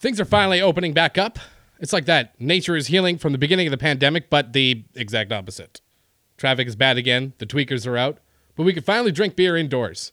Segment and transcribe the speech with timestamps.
[0.00, 1.38] Things are finally opening back up.
[1.78, 2.40] It's like that.
[2.40, 5.82] Nature is healing from the beginning of the pandemic, but the exact opposite.
[6.38, 8.16] Traffic is bad again, the tweakers are out,
[8.56, 10.12] but we can finally drink beer indoors.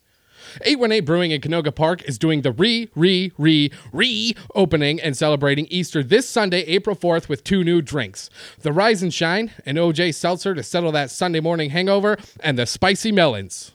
[0.62, 5.68] 818 Brewing in Canoga Park is doing the re, re, re, re opening and celebrating
[5.70, 8.30] Easter this Sunday, April 4th, with two new drinks
[8.60, 12.66] the Rise and Shine, an OJ seltzer to settle that Sunday morning hangover, and the
[12.66, 13.72] Spicy Melons.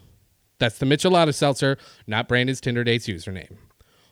[0.58, 3.56] That's the Michelada seltzer, not Brandon's Tinder date's username.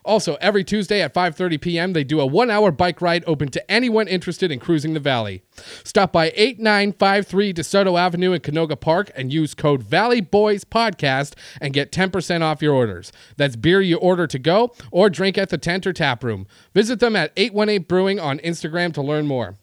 [0.05, 4.09] Also, every Tuesday at 5:30 p.m., they do a 1-hour bike ride open to anyone
[4.09, 5.43] interested in cruising the valley.
[5.85, 11.75] Stop by 8953 DeSoto Avenue in Canoga Park and use code Valley Boys Podcast and
[11.75, 13.13] get 10% off your orders.
[13.37, 16.47] That's beer you order to go or drink at the tent or tap room.
[16.75, 19.57] Visit them at 818 Brewing on Instagram to learn more.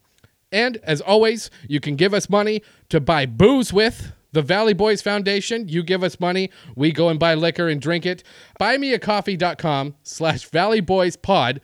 [0.52, 4.14] And as always, you can give us money to buy booze with.
[4.31, 8.05] The Valley Boys Foundation, you give us money, we go and buy liquor and drink
[8.05, 8.23] it.
[8.59, 11.62] Buymeacoffee.com slash Valley Boys Pod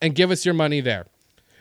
[0.00, 1.06] and give us your money there.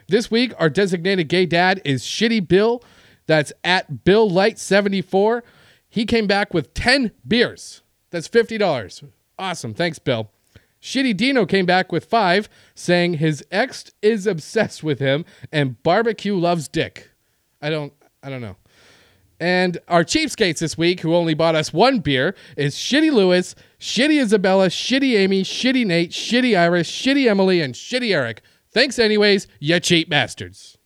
[0.08, 2.84] This week, our designated gay dad is Shitty Bill.
[3.28, 5.44] That's at Bill Light 74.
[5.90, 7.82] He came back with 10 beers.
[8.12, 9.10] That's $50.
[9.40, 9.74] Awesome.
[9.74, 10.30] Thanks, Bill.
[10.82, 16.36] Shitty Dino came back with five, saying his ex is obsessed with him and barbecue
[16.36, 17.10] loves dick.
[17.60, 18.56] I don't I don't know.
[19.40, 24.22] And our cheapskates this week, who only bought us one beer, is Shitty Lewis, Shitty
[24.22, 28.42] Isabella, Shitty Amy, Shitty Nate, Shitty Iris, Shitty Emily, and Shitty Eric.
[28.72, 30.78] Thanks, anyways, you cheap bastards.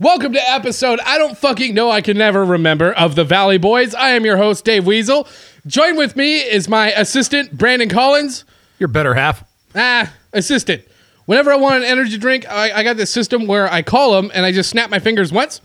[0.00, 3.94] Welcome to episode I don't fucking know I can never remember of the Valley Boys.
[3.94, 5.28] I am your host, Dave Weasel.
[5.64, 8.44] Join with me is my assistant, Brandon Collins.
[8.80, 9.44] Your better half.
[9.76, 10.82] Ah, assistant.
[11.26, 14.32] Whenever I want an energy drink, I, I got this system where I call him
[14.34, 15.60] and I just snap my fingers once.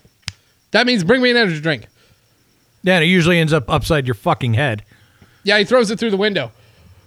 [0.69, 1.87] That means bring me an energy drink.
[2.83, 4.83] Yeah, and it usually ends up upside your fucking head.
[5.43, 6.51] Yeah, he throws it through the window.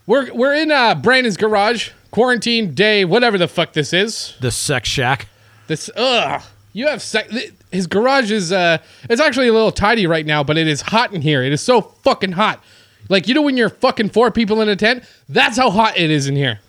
[0.07, 4.35] We're we're in uh, Brandon's garage, quarantine day, whatever the fuck this is.
[4.41, 5.29] The sex shack.
[5.67, 6.43] This ugh.
[6.73, 7.33] You have sex.
[7.71, 11.15] his garage is uh it's actually a little tidy right now, but it is hot
[11.15, 11.43] in here.
[11.43, 12.63] It is so fucking hot.
[13.09, 16.11] Like you know when you're fucking four people in a tent, that's how hot it
[16.11, 16.61] is in here.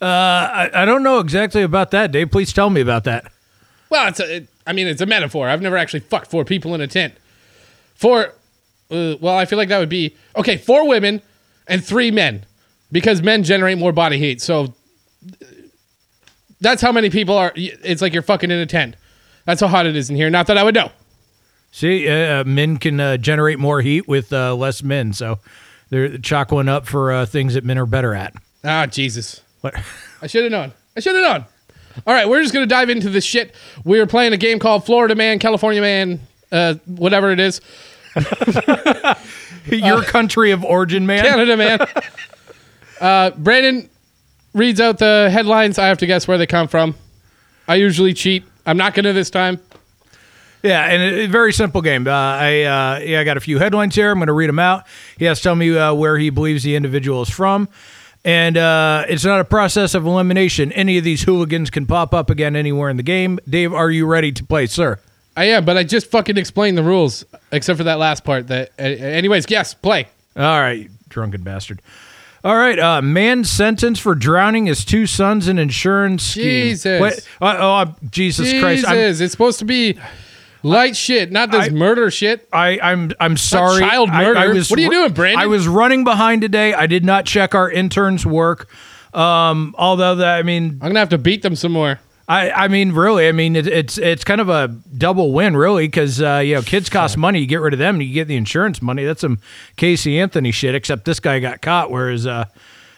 [0.00, 2.30] Uh, I, I don't know exactly about that, Dave.
[2.30, 3.32] Please tell me about that.
[3.90, 5.48] Well, it's a it, I mean it's a metaphor.
[5.48, 7.14] I've never actually fucked four people in a tent.
[7.98, 8.32] Four
[8.90, 11.20] uh, well, I feel like that would be okay, four women
[11.66, 12.46] and three men
[12.90, 14.40] because men generate more body heat.
[14.40, 14.72] So
[16.60, 18.96] that's how many people are it's like you're fucking in a tent.
[19.44, 20.30] That's how hot it is in here.
[20.30, 20.90] Not that I would know.
[21.70, 25.38] See, uh, men can uh, generate more heat with uh, less men, so
[25.90, 28.34] they're chalk one up for uh, things that men are better at.
[28.64, 29.42] Ah, Jesus.
[29.60, 29.74] What?
[30.22, 30.72] I should have known.
[30.96, 31.44] I should have known.
[32.06, 33.54] All right, we're just gonna dive into this shit.
[33.84, 36.20] We are playing a game called Florida Man, California Man,
[36.52, 37.60] uh, whatever it is,
[39.66, 41.24] Your country of origin, man.
[41.24, 41.80] Canada Man.
[43.00, 43.88] uh, Brandon
[44.54, 45.78] reads out the headlines.
[45.78, 46.94] I have to guess where they come from.
[47.66, 48.44] I usually cheat.
[48.66, 49.60] I'm not gonna this time.
[50.62, 52.06] Yeah, and a, a very simple game.
[52.06, 54.10] Uh, I uh, yeah, I got a few headlines here.
[54.10, 54.84] I'm going to read them out.
[55.16, 57.68] He has to tell me uh, where he believes the individual is from,
[58.24, 60.72] and uh, it's not a process of elimination.
[60.72, 63.38] Any of these hooligans can pop up again anywhere in the game.
[63.48, 64.98] Dave, are you ready to play, sir?
[65.38, 68.48] I am, but I just fucking explained the rules, except for that last part.
[68.48, 70.08] That, uh, anyways, yes, play.
[70.36, 71.80] All right, drunken bastard.
[72.42, 76.42] All right, uh, man sentenced for drowning his two sons in insurance scheme.
[76.42, 77.00] Jesus.
[77.00, 77.12] What?
[77.40, 78.84] Uh, oh, uh, Jesus, Christ!
[78.88, 79.96] I'm, Jesus, it's supposed to be
[80.64, 82.48] light shit, not this I- murder shit.
[82.52, 83.78] I, I'm I'm sorry.
[83.80, 84.40] child I- murder.
[84.40, 85.40] I, was, What are you doing, Brandon?
[85.40, 86.74] I was running behind today.
[86.74, 88.68] I did not check our intern's work.
[89.14, 92.00] Um, although that I mean, I'm gonna have to beat them some more.
[92.28, 95.88] I I mean, really, I mean, it, it's it's kind of a double win, really,
[95.88, 97.40] because uh, you know, kids cost money.
[97.40, 99.04] You get rid of them, and you get the insurance money.
[99.04, 99.38] That's some
[99.76, 100.74] Casey Anthony shit.
[100.74, 102.44] Except this guy got caught, whereas uh,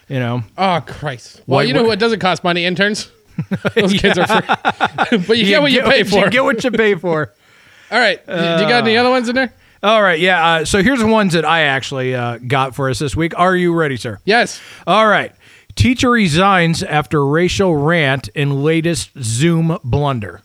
[0.09, 1.41] you know, Oh Christ!
[1.47, 2.65] Well, What- you know what- what doesn't cost money?
[2.65, 3.09] Interns.
[3.75, 6.29] Those kids are free, but you get what you pay for.
[6.29, 7.31] get what you pay for.
[7.91, 9.53] All right, do you got any other ones in there?
[9.81, 10.45] All right, yeah.
[10.55, 13.33] Uh, so here's the ones that I actually uh, got for us this week.
[13.39, 14.19] Are you ready, sir?
[14.25, 14.61] Yes.
[14.85, 15.33] All right.
[15.75, 20.41] Teacher resigns after racial rant in latest Zoom blunder.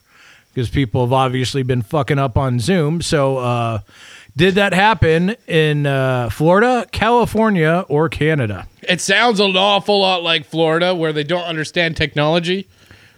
[0.55, 3.03] Because people have obviously been fucking up on Zoom.
[3.03, 3.79] So, uh,
[4.37, 8.67] did that happen in uh, Florida, California, or Canada?
[8.83, 12.69] It sounds an awful lot like Florida, where they don't understand technology.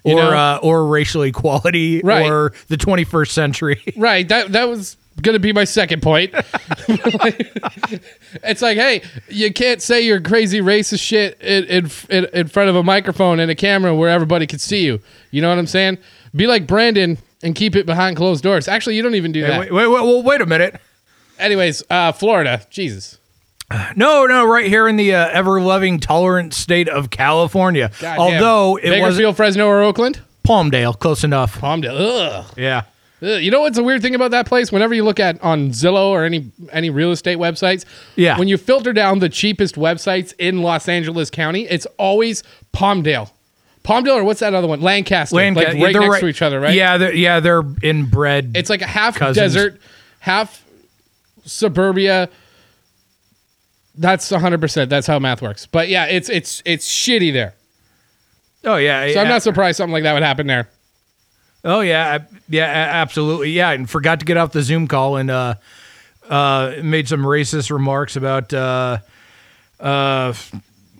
[0.04, 0.30] You or know?
[0.30, 2.28] uh, or racial equality, Right.
[2.30, 3.82] or the 21st century?
[3.96, 4.26] Right.
[4.28, 6.32] That that was gonna be my second point.
[8.42, 11.64] it's like, hey, you can't say your crazy racist shit in,
[12.10, 15.00] in in front of a microphone and a camera where everybody can see you.
[15.30, 15.98] You know what I'm saying?
[16.34, 18.68] Be like Brandon and keep it behind closed doors.
[18.68, 19.60] Actually, you don't even do that.
[19.60, 20.80] wait, wait, wait, well, wait a minute.
[21.38, 23.18] Anyways, uh, Florida, Jesus.
[23.96, 27.90] No, no, right here in the uh, ever-loving, tolerant state of California.
[28.00, 28.86] God Although damn.
[28.86, 30.20] it was Bakersfield, Fresno, or Oakland?
[30.42, 31.60] Palmdale, close enough.
[31.60, 31.94] Palmdale.
[31.98, 32.54] Ugh.
[32.56, 32.84] Yeah.
[33.22, 33.40] Ugh.
[33.42, 34.70] You know what's a weird thing about that place?
[34.70, 37.84] Whenever you look at on Zillow or any any real estate websites,
[38.16, 38.38] Yeah.
[38.38, 42.42] when you filter down the cheapest websites in Los Angeles County, it's always
[42.72, 43.30] Palmdale.
[43.84, 44.80] Palmdale or what's that other one?
[44.80, 45.34] Lancaster.
[45.36, 46.74] Lancaster, like right they're next to each other, right?
[46.74, 48.52] Yeah, they're, yeah, they're inbred.
[48.56, 49.36] It's like a half Cousins.
[49.54, 49.80] desert,
[50.20, 50.62] half
[51.44, 52.28] suburbia.
[53.96, 54.88] That's 100%.
[54.88, 55.66] That's how math works.
[55.66, 57.54] But yeah, it's it's it's shitty there.
[58.64, 59.22] oh yeah, So yeah.
[59.22, 60.68] I'm not surprised something like that would happen there.
[61.68, 63.50] Oh yeah, yeah, absolutely.
[63.50, 65.56] Yeah, and forgot to get off the Zoom call and uh,
[66.26, 68.98] uh, made some racist remarks about, uh,
[69.78, 70.32] uh,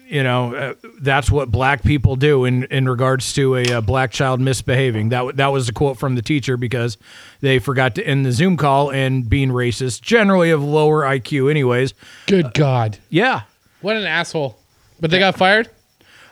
[0.07, 4.11] you know, uh, that's what black people do in in regards to a, uh black
[4.11, 5.09] child misbehaving.
[5.09, 6.99] That w- that was a quote from the teacher because
[7.41, 11.95] they forgot to end the Zoom call and being racist, generally of lower IQ, anyways.
[12.27, 12.99] Good God.
[13.09, 13.43] Yeah.
[13.81, 14.59] What an asshole.
[15.01, 15.71] But they got fired?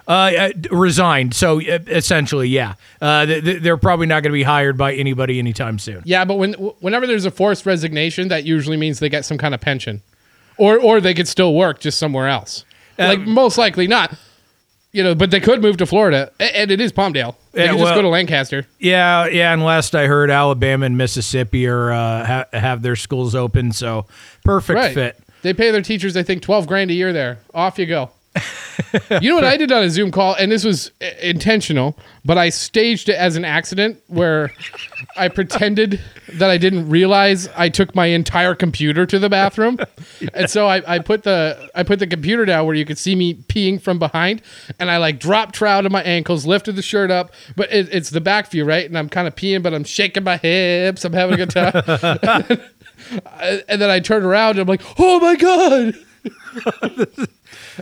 [0.09, 1.35] Uh, uh, resigned.
[1.35, 5.41] So essentially, yeah, uh, th- th- they're probably not going to be hired by anybody
[5.41, 6.03] anytime soon.
[6.05, 9.53] Yeah, but when whenever there's a forced resignation, that usually means they get some kind
[9.53, 10.03] of pension,
[10.59, 12.65] or or they could still work just somewhere else.
[12.99, 14.15] like most likely not,
[14.93, 15.15] you know.
[15.17, 17.35] But they could move to Florida, and it is Palmdale.
[17.51, 18.65] They Yeah, just well- go to Lancaster.
[18.79, 19.53] Yeah, yeah.
[19.53, 24.07] And last I heard, Alabama and Mississippi are uh, ha- have their schools open, so
[24.45, 24.95] perfect Right.
[24.95, 25.19] fit.
[25.43, 27.39] They pay their teachers, I think, twelve grand a year there.
[27.53, 28.11] Off you go.
[29.23, 32.37] you know what I did on a Zoom call, and this was i- intentional, but
[32.39, 34.53] I staged it as an accident where
[35.17, 36.01] I pretended
[36.35, 39.79] that I didn't realize I took my entire computer to the bathroom,
[40.35, 43.15] and so I, I put the I put the computer down where you could see
[43.15, 44.43] me peeing from behind,
[44.79, 48.11] and I like dropped trout to my ankles, lifted the shirt up, but it, it's
[48.11, 48.87] the back view, right?
[48.87, 52.61] And I'm kind of peeing, but I'm shaking my hips, I'm having a good time,
[53.69, 55.95] and then I turn around and I'm like, oh my god.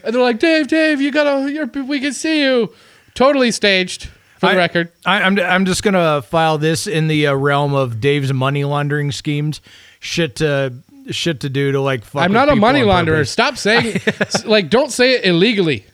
[0.02, 2.72] And they're like, Dave, Dave, you gotta, you're, we can see you.
[3.14, 4.06] Totally staged,
[4.38, 4.92] for the I- record.
[5.06, 9.12] I, I'm I'm just gonna file this in the uh, realm of Dave's money laundering
[9.12, 9.60] schemes.
[10.00, 10.72] Shit to
[11.10, 12.04] shit to do to like.
[12.04, 13.26] Fuck I'm not a money launderer.
[13.26, 14.00] Stop saying,
[14.46, 15.86] like, don't say it illegally.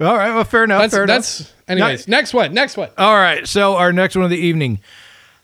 [0.00, 0.82] All right, well, fair enough.
[0.82, 1.16] That's, fair enough.
[1.16, 2.88] that's, anyways, next one, next one.
[2.96, 4.80] All right, so our next one of the evening: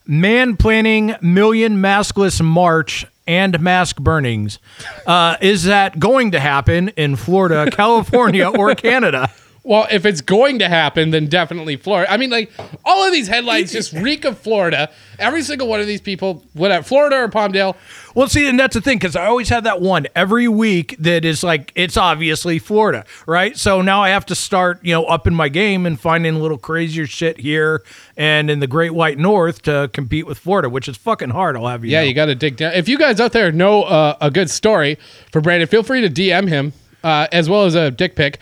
[0.06, 4.58] man planning million maskless march and mask burnings.
[5.06, 9.31] Uh, is that going to happen in Florida, California, or Canada?
[9.64, 12.11] Well, if it's going to happen, then definitely Florida.
[12.11, 12.50] I mean, like,
[12.85, 14.91] all of these headlines just reek of Florida.
[15.20, 17.76] Every single one of these people, whatever, Florida or Palmdale,
[18.17, 21.25] Well, see, and that's the thing because I always have that one every week that
[21.25, 23.56] is like it's obviously Florida, right?
[23.56, 26.38] So now I have to start, you know, up in my game and finding a
[26.38, 27.85] little crazier shit here
[28.17, 31.56] and in the Great White North to compete with Florida, which is fucking hard.
[31.56, 31.93] I'll have you.
[31.93, 32.08] Yeah, know.
[32.08, 32.73] you got to dig down.
[32.73, 34.99] If you guys out there know uh, a good story
[35.31, 36.73] for Brandon, feel free to DM him
[37.05, 38.38] uh, as well as a dick pic.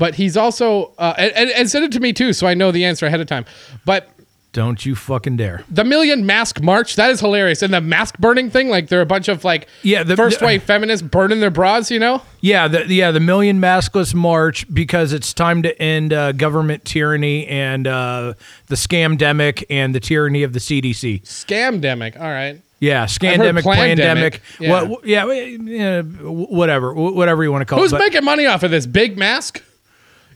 [0.00, 2.86] But he's also uh, and, and, send it to me too, so I know the
[2.86, 3.44] answer ahead of time.
[3.84, 4.08] But
[4.54, 5.62] Don't you fucking dare.
[5.70, 9.06] the million mask march that is hilarious, and the mask burning thing, like they're a
[9.06, 12.22] bunch of like Yeah, the- first the- wave feminists burning their bras, you know.
[12.40, 17.46] Yeah, the yeah the Million Maskless March because it's time to end uh, government tyranny
[17.46, 18.32] and uh,
[18.68, 21.22] the scamdemic and the tyranny of the CDC.
[21.24, 22.18] Scamdemic.
[22.18, 22.58] All right.
[22.80, 24.40] Yeah, scandemic, pandemic.
[24.58, 24.84] Yeah.
[24.84, 27.96] What, yeah, whatever, whatever you want to call Who's it.
[27.96, 29.62] but- making money off of this big mask?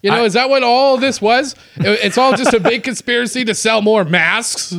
[0.05, 1.55] You know, I- is that what all this was?
[1.77, 4.75] It's all just a big conspiracy to sell more masks.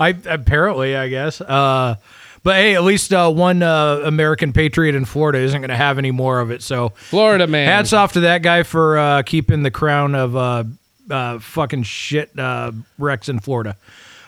[0.00, 1.42] I apparently, I guess.
[1.42, 1.96] Uh,
[2.42, 5.98] but hey, at least uh, one uh, American patriot in Florida isn't going to have
[5.98, 6.62] any more of it.
[6.62, 7.66] So Florida man.
[7.68, 10.64] hats off to that guy for uh, keeping the crown of uh,
[11.10, 13.76] uh, fucking shit uh, wrecks in Florida.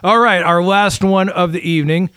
[0.03, 2.11] All right, our last one of the evening.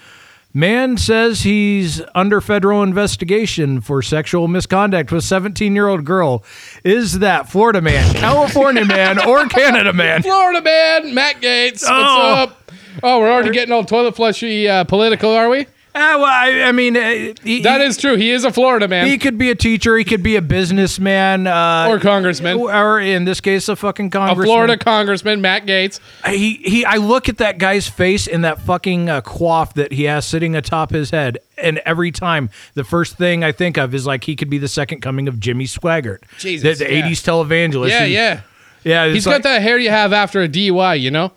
[0.54, 6.44] Man says he's under federal investigation for sexual misconduct with 17 year old girl.
[6.84, 10.24] Is that Florida man, California man, or Canada man?
[10.24, 11.84] Florida man, Matt Gaetz.
[11.84, 12.34] What's Oh.
[12.34, 12.72] up?
[13.04, 15.68] Oh, we're already getting all toilet flushy uh, political, are we?
[16.00, 18.16] Ah, well, I, I mean, uh, he, That is true.
[18.18, 19.98] He is a Florida man He could be a teacher.
[19.98, 22.60] He could be a businessman, uh, or congressman.
[22.60, 24.46] or in this case, a fucking A congressman.
[24.46, 26.00] Florida congressman, Matt Gaetz.
[26.28, 26.86] He he.
[26.86, 30.56] I look at that guy's face and that fucking uh, coif that he has sitting
[30.56, 34.36] atop his head, and every time the first thing I think of is like he
[34.36, 37.08] could be the second coming of Jimmy Swaggart, Jesus, the, the yeah.
[37.10, 37.90] '80s televangelist.
[37.90, 38.42] Yeah, who- yeah.
[38.84, 39.08] yeah.
[39.08, 41.32] He's got that hair you have after a DUI, you know?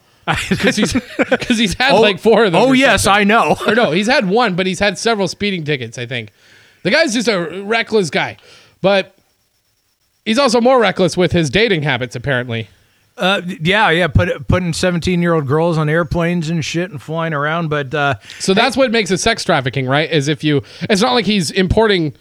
[0.48, 2.60] Because he's, 'cause he's had Oh, like four of them.
[2.62, 3.20] Oh yes, something.
[3.20, 3.56] I know.
[3.66, 6.30] or no, he's had one, but he's had several speeding tickets, I think.
[6.82, 8.36] The guy's just a reckless guy.
[8.82, 9.14] But
[10.24, 12.68] he's also more reckless with his dating habits, apparently.
[13.18, 14.06] Uh, yeah, yeah.
[14.06, 18.14] Put, putting 17 year old girls on airplanes and shit and flying around, but uh,
[18.38, 20.10] So that's what makes it sex trafficking, right?
[20.10, 22.14] Is if you, it's not like he's importing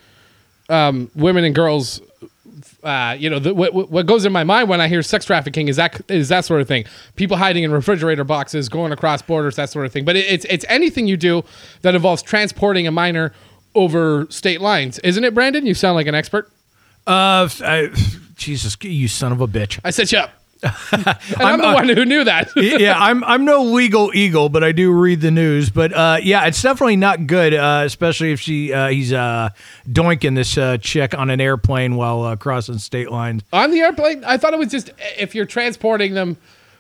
[0.68, 2.02] um, women and girls.
[2.84, 5.68] Uh, you know, the, what, what goes in my mind when I hear sex trafficking
[5.68, 6.86] is that is that sort of thing.
[7.16, 10.06] People hiding in refrigerator boxes, going across borders, that sort of thing.
[10.06, 11.44] But it, it's it's anything you do
[11.82, 13.34] that involves transporting a minor
[13.76, 15.66] over state lines, isn't it, Brandon?
[15.66, 16.50] You sound like an expert.
[17.06, 17.90] Uh, I,
[18.36, 19.80] Jesus, you son of a bitch.
[19.84, 20.39] I set you up.
[20.62, 22.52] And I'm, the one who knew that.
[22.56, 25.70] yeah, I'm I'm no legal eagle, but I do read the news.
[25.70, 29.50] But uh, yeah, it's definitely not good, uh, especially if she uh, he's uh,
[29.88, 33.42] doinking this uh, chick on an airplane while uh, crossing state lines.
[33.54, 36.36] On the airplane, I thought it was just if you're transporting them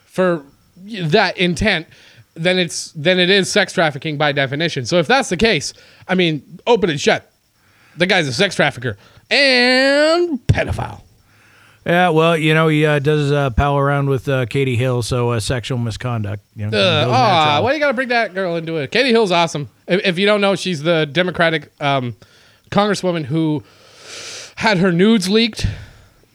[0.05, 0.43] for
[0.85, 1.87] that intent,
[2.33, 4.85] then it's then it is sex trafficking by definition.
[4.85, 5.73] So if that's the case,
[6.07, 7.31] I mean, open and shut.
[7.97, 8.97] The guy's a sex trafficker
[9.29, 11.01] and pedophile.
[11.89, 15.31] Yeah, well, you know, he uh, does uh, pal around with uh, Katie Hill, so
[15.31, 16.43] uh, sexual misconduct.
[16.55, 17.63] You know, Uh, goes aw, natural.
[17.63, 18.91] why do you got to bring that girl into it?
[18.91, 19.69] Katie Hill's awesome.
[19.87, 22.15] If, if you don't know, she's the Democratic um,
[22.69, 23.63] congresswoman who
[24.57, 25.65] had her nudes leaked,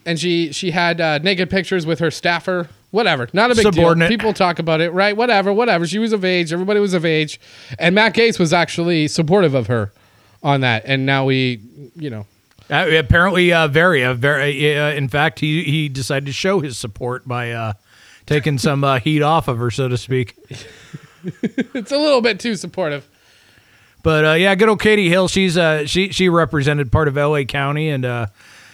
[0.04, 2.68] and she she had uh, naked pictures with her staffer.
[2.90, 3.94] Whatever, not a big deal.
[4.08, 5.16] People talk about it, right?
[5.16, 5.86] Whatever, whatever.
[5.86, 6.52] She was of age.
[6.52, 7.38] Everybody was of age,
[7.78, 9.92] and Matt Gaetz was actually supportive of her
[10.42, 10.82] on that.
[10.84, 11.60] And now we,
[11.96, 12.26] you know,
[12.74, 14.76] Uh, apparently, uh, very, uh, very.
[14.76, 17.74] Uh, in fact, he he decided to show his support by uh,
[18.26, 20.36] taking some uh, heat off of her, so to speak.
[21.24, 23.08] it's a little bit too supportive.
[24.02, 25.28] But uh, yeah, good old Katie Hill.
[25.28, 27.44] She's uh, she she represented part of L.A.
[27.44, 28.26] County, and uh,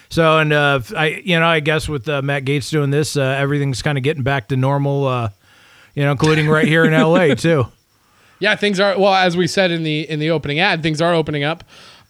[0.08, 3.22] so and uh, I you know I guess with uh, Matt Gaetz doing this, uh,
[3.22, 5.06] everything's kind of getting back to normal.
[5.06, 5.28] Uh,
[5.94, 7.34] you know, including right here in L.A.
[7.34, 7.66] too.
[8.42, 10.82] Yeah, things are well as we said in the in the opening ad.
[10.82, 11.62] Things are opening up.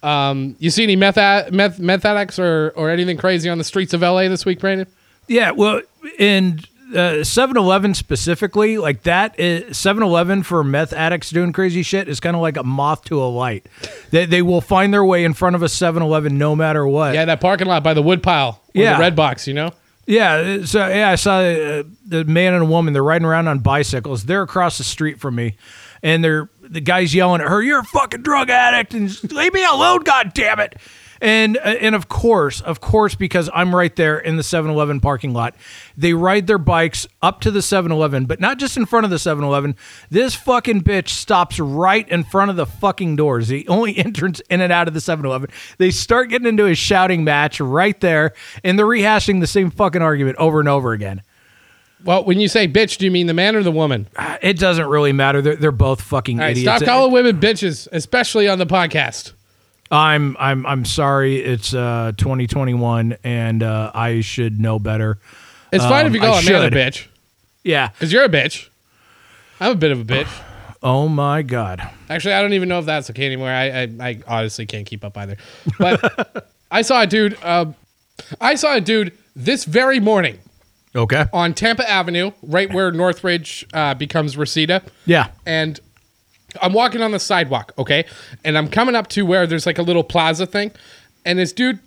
[0.02, 1.16] Um, you see any meth
[1.52, 4.87] meth meth addicts or or anything crazy on the streets of LA this week, Brandon?
[5.28, 5.83] Yeah, well,
[6.19, 6.61] in
[6.92, 12.35] uh, 7-Eleven specifically, like that, is, 7-Eleven for meth addicts doing crazy shit is kind
[12.35, 13.66] of like a moth to a light.
[14.11, 17.14] They, they will find their way in front of a 7-Eleven no matter what.
[17.14, 18.95] Yeah, that parking lot by the wood pile, Yeah.
[18.95, 19.47] the red box.
[19.47, 19.71] You know,
[20.07, 22.92] Yeah, so yeah, I saw uh, the man and a woman.
[22.92, 24.25] They're riding around on bicycles.
[24.25, 25.57] They're across the street from me,
[26.02, 29.64] and they're the guy's yelling at her, "You're a fucking drug addict!" and leave me
[29.64, 30.76] alone, god damn it!
[31.21, 35.35] And uh, and of course, of course, because I'm right there in the 7-Eleven parking
[35.35, 35.54] lot,
[35.97, 39.16] they ride their bikes up to the 7-Eleven, but not just in front of the
[39.16, 39.76] 7-Eleven.
[40.11, 44.61] This fucking bitch stops right in front of the fucking doors, the only entrance in
[44.61, 45.50] and out of the 7-Eleven.
[45.76, 48.33] They start getting into a shouting match right there,
[48.64, 51.23] and they're rehashing the same fucking argument over and over again.
[52.04, 54.09] Well, when you say bitch, do you mean the man or the woman?
[54.16, 55.42] Uh, It doesn't really matter.
[55.42, 56.76] They're, they're both fucking right, idiots.
[56.78, 59.33] stop calling women bitches, especially on the podcast.
[59.90, 61.37] I'm I'm I'm sorry.
[61.40, 65.19] It's uh 2021, and uh, I should know better.
[65.73, 67.07] It's fine if Um, you call I a man a bitch,
[67.64, 67.88] Yeah.
[67.88, 68.69] because you're a bitch.
[69.61, 70.28] I'm a bit of a bitch.
[70.83, 71.87] Oh my god.
[72.09, 73.50] Actually, I don't even know if that's okay anymore.
[73.50, 75.37] I I, I honestly can't keep up either.
[75.78, 77.37] But I saw a dude.
[77.42, 77.66] Uh,
[78.40, 80.38] I saw a dude this very morning
[80.94, 81.26] Okay.
[81.32, 84.82] on Tampa Avenue, right where Northridge uh, becomes Reseda.
[85.06, 85.28] Yeah.
[85.47, 85.78] And
[86.61, 88.04] I'm walking on the sidewalk, okay?
[88.44, 90.73] And I'm coming up to where there's like a little plaza thing.
[91.25, 91.78] And this dude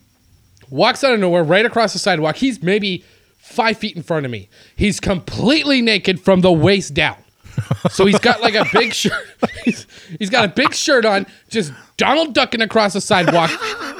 [0.69, 2.37] walks out of nowhere right across the sidewalk.
[2.37, 3.03] He's maybe
[3.39, 4.47] five feet in front of me.
[4.75, 7.17] He's completely naked from the waist down.
[7.91, 9.13] So he's got like a big shirt.
[9.63, 9.85] He's,
[10.17, 13.51] he's got a big shirt on, just Donald ducking across the sidewalk,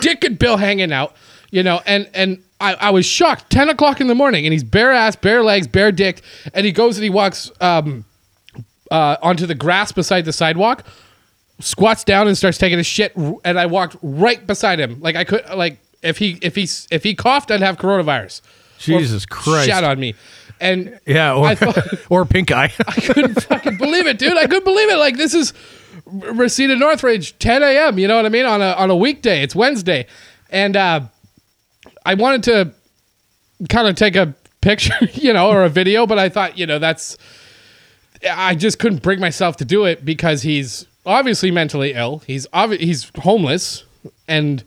[0.02, 1.16] Dick and Bill hanging out,
[1.52, 1.82] you know.
[1.86, 3.50] And and I, I was shocked.
[3.50, 6.22] Ten o'clock in the morning, and he's bare ass, bare legs, bare dick,
[6.54, 8.06] and he goes and he walks um,
[8.90, 10.86] uh, onto the grass beside the sidewalk,
[11.60, 13.14] squats down and starts taking a shit.
[13.44, 17.04] And I walked right beside him, like I could, like if he if he if
[17.04, 18.42] he coughed, I'd have coronavirus.
[18.42, 19.68] Or Jesus Christ.
[19.68, 20.16] Shat on me,
[20.62, 21.36] and Yeah.
[21.36, 21.78] Or, thought.
[22.10, 22.72] or pink eye.
[22.88, 24.38] I couldn't fucking believe it, dude.
[24.38, 24.98] I couldn't believe it.
[24.98, 25.54] Like this is
[26.06, 28.00] Reseda Northridge, 10 a.m.
[28.00, 28.46] You know what I mean?
[28.46, 29.42] On a on a weekday.
[29.44, 30.08] It's Wednesday,
[30.50, 31.02] and uh,
[32.06, 36.30] I wanted to kind of take a picture, you know, or a video, but I
[36.30, 37.18] thought, you know, that's
[38.30, 42.20] I just couldn't bring myself to do it because he's obviously mentally ill.
[42.20, 43.84] He's obvi- he's homeless,
[44.28, 44.64] and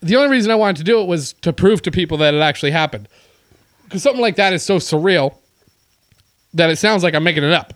[0.00, 2.40] the only reason I wanted to do it was to prove to people that it
[2.40, 3.08] actually happened.
[3.84, 5.34] Because something like that is so surreal
[6.54, 7.74] that it sounds like I'm making it up.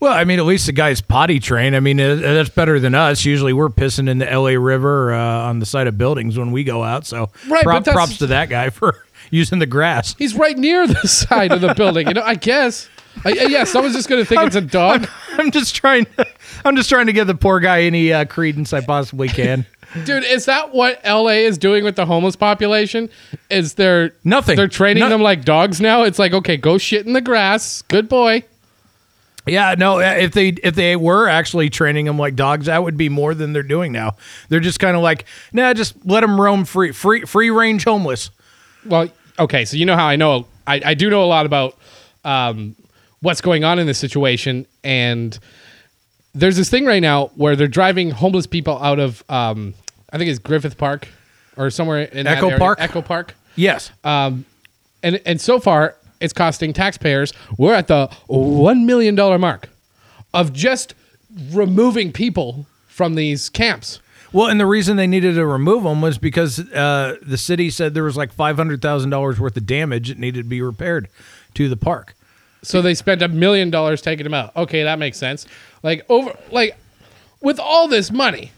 [0.00, 1.74] Well, I mean, at least the guy's potty trained.
[1.74, 3.24] I mean, uh, that's better than us.
[3.24, 4.56] Usually, we're pissing in the L.A.
[4.56, 7.04] River uh, on the side of buildings when we go out.
[7.04, 10.14] So, Right, prop- props to that guy for using the grass.
[10.16, 12.06] He's right near the side of the building.
[12.06, 12.88] You know, I guess.
[13.24, 15.08] I, yeah, someone's just going to think it's a dog.
[15.32, 16.04] I'm just trying.
[16.16, 16.26] To,
[16.64, 19.66] I'm just trying to give the poor guy any uh, credence I possibly can.
[20.04, 23.08] Dude, is that what LA is doing with the homeless population?
[23.50, 24.54] Is they're Nothing.
[24.54, 26.04] They're training No- them like dogs now.
[26.04, 27.82] It's like, okay, go shit in the grass.
[27.82, 28.44] Good boy.
[29.48, 29.98] Yeah, no.
[30.00, 33.34] uh, If they if they were actually training them like dogs, that would be more
[33.34, 34.16] than they're doing now.
[34.48, 38.30] They're just kind of like, nah, just let them roam free, free, free range homeless.
[38.84, 41.76] Well, okay, so you know how I know I, I do know a lot about
[42.24, 42.76] um,
[43.20, 45.38] what's going on in this situation, and
[46.34, 49.74] there's this thing right now where they're driving homeless people out of um,
[50.12, 51.08] I think it's Griffith Park
[51.56, 52.56] or somewhere in that Echo.
[52.56, 52.78] Park?
[52.80, 53.34] Echo Park.
[53.56, 53.90] Yes.
[54.04, 54.44] Um,
[55.02, 57.32] and and so far it's costing taxpayers.
[57.56, 59.68] We're at the one million dollar mark
[60.34, 60.94] of just
[61.52, 64.00] removing people from these camps.
[64.32, 67.94] Well, and the reason they needed to remove them was because uh, the city said
[67.94, 71.08] there was like five hundred thousand dollars worth of damage that needed to be repaired
[71.54, 72.14] to the park.
[72.62, 74.54] So they spent a million dollars taking them out.
[74.56, 75.46] Okay, that makes sense.
[75.82, 76.76] Like over like
[77.40, 78.52] with all this money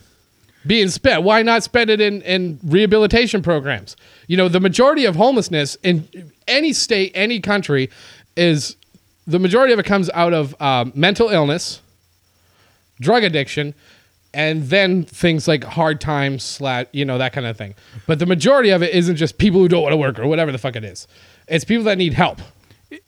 [0.67, 3.97] being spent, why not spend it in, in rehabilitation programs?
[4.27, 7.89] You know, the majority of homelessness in any state, any country,
[8.37, 8.77] is
[9.27, 11.81] the majority of it comes out of um, mental illness,
[13.01, 13.75] drug addiction,
[14.35, 17.75] and then things like hard times, slash, you know, that kind of thing.
[18.07, 20.53] But the majority of it isn't just people who don't want to work or whatever
[20.53, 21.09] the fuck it is.
[21.49, 22.41] It's people that need help.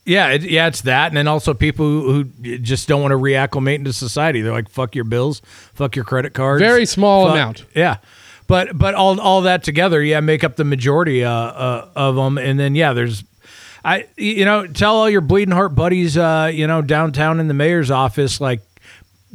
[0.05, 3.17] Yeah, it, yeah, it's that, and then also people who, who just don't want to
[3.17, 4.41] reacclimate into society.
[4.41, 5.41] They're like, "Fuck your bills,
[5.73, 7.65] fuck your credit cards." Very small fuck- amount.
[7.75, 7.97] Yeah,
[8.47, 12.37] but but all all that together, yeah, make up the majority uh, uh, of them,
[12.37, 13.25] and then yeah, there's.
[13.83, 17.53] I you know tell all your bleeding heart buddies uh you know downtown in the
[17.53, 18.61] mayor's office like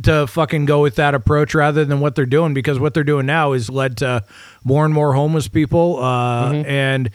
[0.05, 3.27] to fucking go with that approach rather than what they're doing because what they're doing
[3.27, 4.25] now is led to
[4.65, 7.11] more and more homeless people uh, and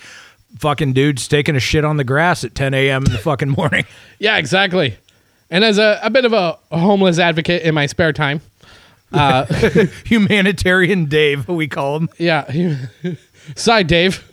[0.59, 3.03] fucking dudes taking a shit on the grass at 10 a.m.
[3.05, 3.85] in the fucking morning.
[4.19, 4.97] Yeah, exactly.
[5.49, 8.41] And as a, a bit of a homeless advocate in my spare time,
[9.13, 9.45] uh,
[10.05, 12.09] Humanitarian Dave, we call him.
[12.17, 12.49] yeah,
[13.55, 14.23] side Dave,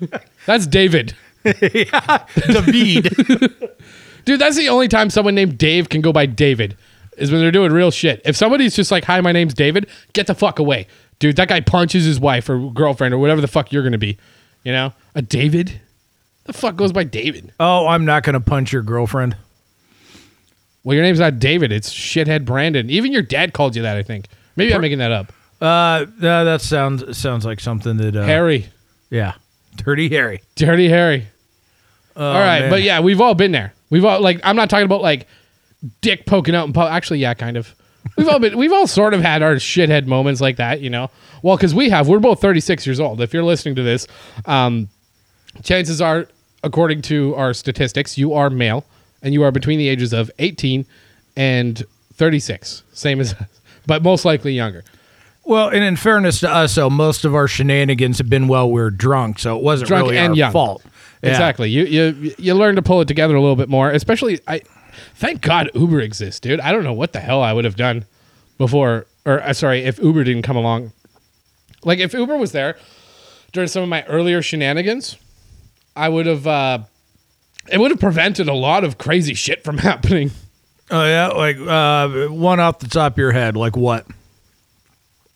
[0.46, 1.14] that's David.
[1.44, 3.04] David.
[4.24, 6.76] Dude, that's the only time someone named Dave can go by David
[7.16, 8.20] is when they're doing real shit.
[8.24, 10.86] If somebody's just like, "Hi, my name's David," get the fuck away,
[11.18, 11.36] dude.
[11.36, 14.18] That guy punches his wife or girlfriend or whatever the fuck you're gonna be.
[14.62, 15.80] You know, a David.
[16.44, 17.52] The fuck goes by David?
[17.60, 19.36] oh, I'm not going to punch your girlfriend.
[20.82, 21.70] Well, your name's not David.
[21.70, 22.90] It's shithead Brandon.
[22.90, 23.96] Even your dad called you that.
[23.96, 24.26] I think.
[24.56, 25.32] Maybe I'm making that up.
[25.60, 26.06] Uh, uh,
[26.44, 28.16] that sounds sounds like something that.
[28.16, 28.66] Uh, Harry,
[29.10, 29.34] Yeah.
[29.84, 30.42] Dirty Harry.
[30.54, 31.26] Dirty Harry.
[32.16, 32.70] Oh, all right, man.
[32.70, 33.72] but yeah, we've all been there.
[33.88, 34.40] We've all like.
[34.44, 35.26] I'm not talking about like
[36.00, 36.92] dick poking out in public.
[36.92, 37.74] Actually, yeah, kind of.
[38.16, 38.56] We've all been.
[38.56, 41.10] We've all sort of had our shithead moments like that, you know.
[41.42, 42.08] Well, because we have.
[42.08, 43.20] We're both 36 years old.
[43.20, 44.06] If you're listening to this,
[44.46, 44.88] um,
[45.62, 46.26] chances are,
[46.62, 48.84] according to our statistics, you are male
[49.22, 50.84] and you are between the ages of 18
[51.36, 51.82] and
[52.14, 54.84] 36, same as us, but most likely younger.
[55.50, 58.80] Well, and in fairness to us, so most of our shenanigans have been while we
[58.80, 60.52] are drunk, so it wasn't Drunk really and our young.
[60.52, 60.82] fault.
[61.24, 61.30] Yeah.
[61.30, 61.68] Exactly.
[61.68, 63.90] You you you learn to pull it together a little bit more.
[63.90, 64.60] Especially, I
[65.16, 66.60] thank God Uber exists, dude.
[66.60, 68.04] I don't know what the hell I would have done
[68.58, 70.92] before, or uh, sorry, if Uber didn't come along.
[71.82, 72.76] Like if Uber was there
[73.50, 75.16] during some of my earlier shenanigans,
[75.96, 76.46] I would have.
[76.46, 76.78] Uh,
[77.72, 80.30] it would have prevented a lot of crazy shit from happening.
[80.92, 84.06] Oh yeah, like uh, one off the top of your head, like what?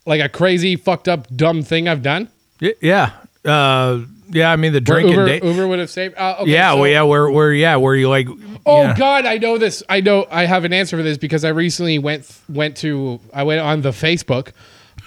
[0.06, 2.28] Like a crazy, fucked up, dumb thing I've done.
[2.60, 3.10] Y- Yeah,
[3.44, 4.50] uh, yeah.
[4.52, 5.12] I mean the drinking.
[5.14, 6.14] Uber, day- Uber would have saved.
[6.16, 7.02] Uh, okay, yeah, so- well, yeah.
[7.02, 8.28] Where, where, yeah, where you like?
[8.66, 8.96] Oh yeah.
[8.96, 9.82] God, I know this.
[9.88, 13.42] I know I have an answer for this because I recently went went to I
[13.44, 14.52] went on the Facebook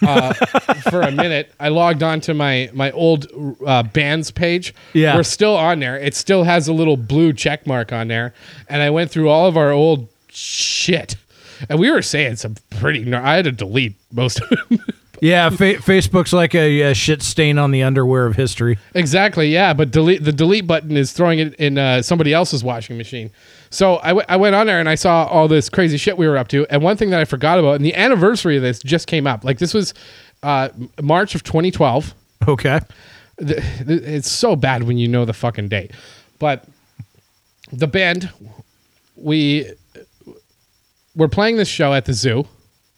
[0.02, 0.34] uh,
[0.90, 1.52] for a minute.
[1.60, 3.28] I logged on to my my old
[3.66, 4.74] uh, bands page.
[4.94, 5.16] Yeah.
[5.16, 5.98] we're still on there.
[5.98, 8.34] It still has a little blue check mark on there,
[8.70, 11.16] and I went through all of our old shit,
[11.70, 13.14] and we were saying some pretty.
[13.14, 14.80] I had to delete most of them.
[15.20, 18.78] Yeah, fa- Facebook's like a, a shit stain on the underwear of history.
[18.94, 19.48] Exactly.
[19.52, 23.32] Yeah, but delete the delete button is throwing it in uh, somebody else's washing machine.
[23.72, 26.28] So I, w- I went on there and I saw all this crazy shit we
[26.28, 26.68] were up to.
[26.70, 29.44] And one thing that I forgot about, and the anniversary of this just came up.
[29.44, 29.96] Like this was
[30.44, 30.70] uh,
[31.02, 32.14] March of 2012.
[32.48, 32.80] Okay.
[33.38, 35.92] The- the- It's so bad when you know the fucking date.
[36.38, 36.64] But
[37.72, 38.30] the band,
[39.16, 39.72] we
[41.18, 42.48] we're playing this show at the zoo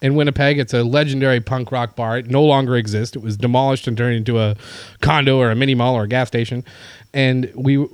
[0.01, 0.60] in Winnipeg.
[0.60, 2.19] It's a legendary punk rock bar.
[2.19, 3.15] It no longer exists.
[3.15, 4.55] It was demolished and turned into a
[5.01, 6.63] condo or a mini mall or a gas station.
[7.13, 7.88] And we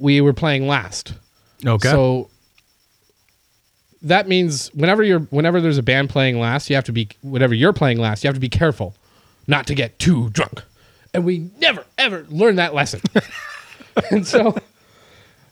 [0.00, 1.14] we were playing last.
[1.66, 1.88] Okay.
[1.88, 2.30] So
[4.02, 7.54] that means whenever you're whenever there's a band playing last, you have to be whenever
[7.54, 8.94] you're playing last, you have to be careful
[9.46, 10.62] not to get too drunk.
[11.12, 13.00] And we never ever learned that lesson.
[14.10, 14.56] and so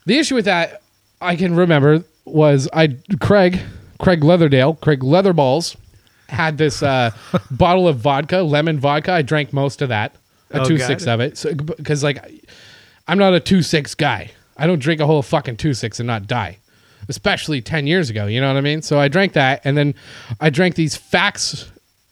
[0.07, 0.83] the issue with that
[1.21, 3.61] I can remember was I Craig
[4.03, 5.77] Craig Leatherdale Craig Leatherballs
[6.29, 7.11] had this uh,
[7.51, 9.13] bottle of vodka lemon vodka.
[9.13, 10.15] I drank most of that,
[10.51, 12.19] a Oh, two six of it, so because like
[13.09, 14.31] I'm not a two six guy.
[14.57, 16.59] I don't drink a whole fucking two six and not die.
[17.09, 18.27] especially 10 years ago.
[18.27, 18.81] You know what I mean?
[18.83, 19.61] So I drank that.
[19.65, 19.95] And then
[20.41, 21.69] I drank these Faxe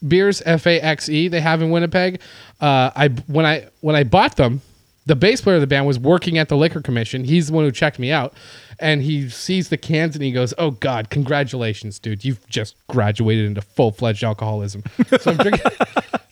[0.07, 2.21] beers, F A X E, they have in Winnipeg.
[2.61, 4.63] Uh, I when I when I bought them,
[5.07, 7.25] the bass player of the band was working at the liquor commission.
[7.25, 8.35] He's the one who checked me out,
[8.81, 12.25] and he sees the cans and he goes, "Oh God, congratulations, dude!
[12.25, 14.83] You've just graduated into full fledged alcoholism."
[15.21, 15.71] So I'm drinking,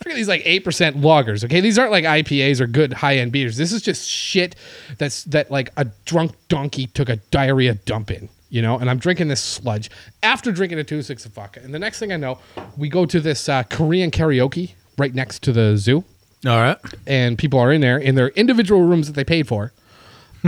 [0.01, 1.45] drinking these like eight percent lagers.
[1.45, 3.57] Okay, these aren't like IPAs or good high end beers.
[3.57, 4.57] This is just shit
[4.99, 8.29] that's that like a drunk donkey took a diarrhea dump in.
[8.51, 9.91] You know, and I'm drinking this sludge
[10.23, 11.61] after drinking a two six of vodka.
[11.63, 12.39] And the next thing I know,
[12.79, 16.03] we go to this uh, Korean karaoke right next to the zoo
[16.47, 16.79] All right.
[17.07, 19.73] and people are in there in their individual rooms that they paid for.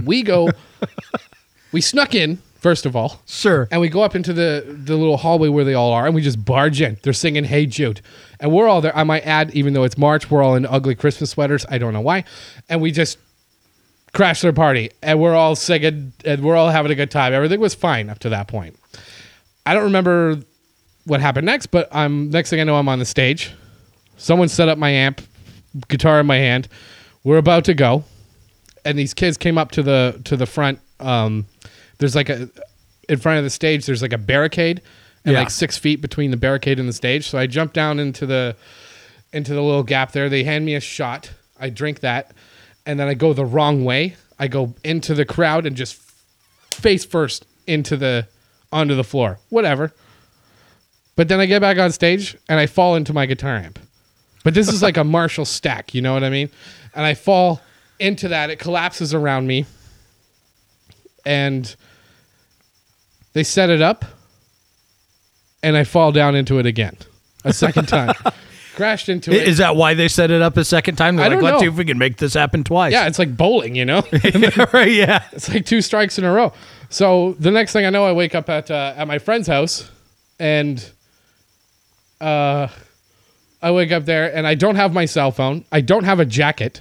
[0.05, 0.49] We go,
[1.73, 3.67] we snuck in first of all, Sure.
[3.71, 6.21] and we go up into the the little hallway where they all are, and we
[6.21, 6.99] just barge in.
[7.03, 8.01] They're singing "Hey Jude,"
[8.39, 8.97] and we're all there.
[8.97, 11.65] I might add, even though it's March, we're all in ugly Christmas sweaters.
[11.71, 12.25] I don't know why,
[12.69, 13.17] and we just
[14.13, 17.33] crash their party, and we're all singing, and we're all having a good time.
[17.33, 18.77] Everything was fine up to that point.
[19.65, 20.41] I don't remember
[21.05, 23.53] what happened next, but I'm next thing I know, I'm on the stage.
[24.19, 25.23] Someone set up my amp,
[25.89, 26.69] guitar in my hand.
[27.25, 28.05] We're about to go,
[28.85, 30.79] and these kids came up to the to the front.
[31.01, 31.47] Um,
[31.99, 32.49] there's like a
[33.09, 33.87] in front of the stage.
[33.87, 34.81] There's like a barricade,
[35.25, 35.41] and Yeah.
[35.41, 37.29] like six feet between the barricade and the stage.
[37.29, 38.57] So I jump down into the
[39.33, 40.29] into the little gap there.
[40.29, 41.31] They hand me a shot.
[41.59, 42.33] I drink that,
[42.87, 44.17] and then I go the wrong way.
[44.39, 45.97] I go into the crowd and just
[46.73, 48.27] face first into the
[48.73, 49.39] onto the floor.
[49.51, 49.93] Whatever.
[51.17, 53.79] But then I get back on stage and I fall into my guitar amp.
[54.43, 56.49] But this is like a Marshall stack, you know what I mean?
[56.95, 57.61] And I fall
[57.99, 58.49] into that.
[58.49, 59.67] It collapses around me.
[61.25, 61.75] And
[63.33, 64.05] they set it up.
[65.63, 66.97] And I fall down into it again.
[67.45, 68.15] A second time.
[68.77, 69.47] Crashed into it.
[69.47, 71.17] Is that why they set it up a second time?
[71.17, 71.61] They're I like, don't let's know.
[71.61, 72.93] see if we can make this happen twice.
[72.93, 74.03] yeah, it's like bowling, you know?
[74.73, 74.91] right.
[74.91, 75.23] Yeah.
[75.33, 76.53] It's like two strikes in a row.
[76.89, 79.91] So the next thing I know, I wake up at uh, at my friend's house,
[80.39, 80.83] and
[82.21, 82.69] uh,
[83.63, 85.65] I wake up there, and I don't have my cell phone.
[85.71, 86.81] I don't have a jacket.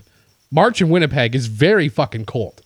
[0.51, 2.61] March in Winnipeg is very fucking cold.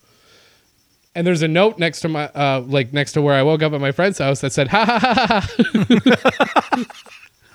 [1.16, 3.74] And there's a note next to my uh, like next to where I woke up
[3.74, 5.48] at my friend's house that said, "Ha ha ha
[6.76, 6.86] ha."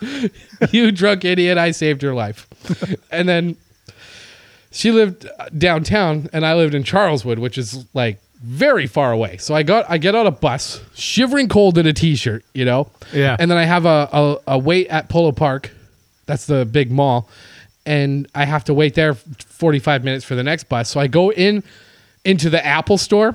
[0.70, 1.58] you drunk idiot!
[1.58, 2.46] I saved your life.
[3.10, 3.56] and then
[4.70, 9.36] she lived downtown and I lived in Charleswood, which is like very far away.
[9.38, 12.88] So I got I get on a bus, shivering cold in a t-shirt, you know.
[13.12, 13.36] Yeah.
[13.38, 15.70] And then I have a, a, a wait at Polo Park.
[16.26, 17.28] That's the big mall.
[17.86, 20.90] And I have to wait there 45 minutes for the next bus.
[20.90, 21.64] So I go in
[22.24, 23.34] into the Apple store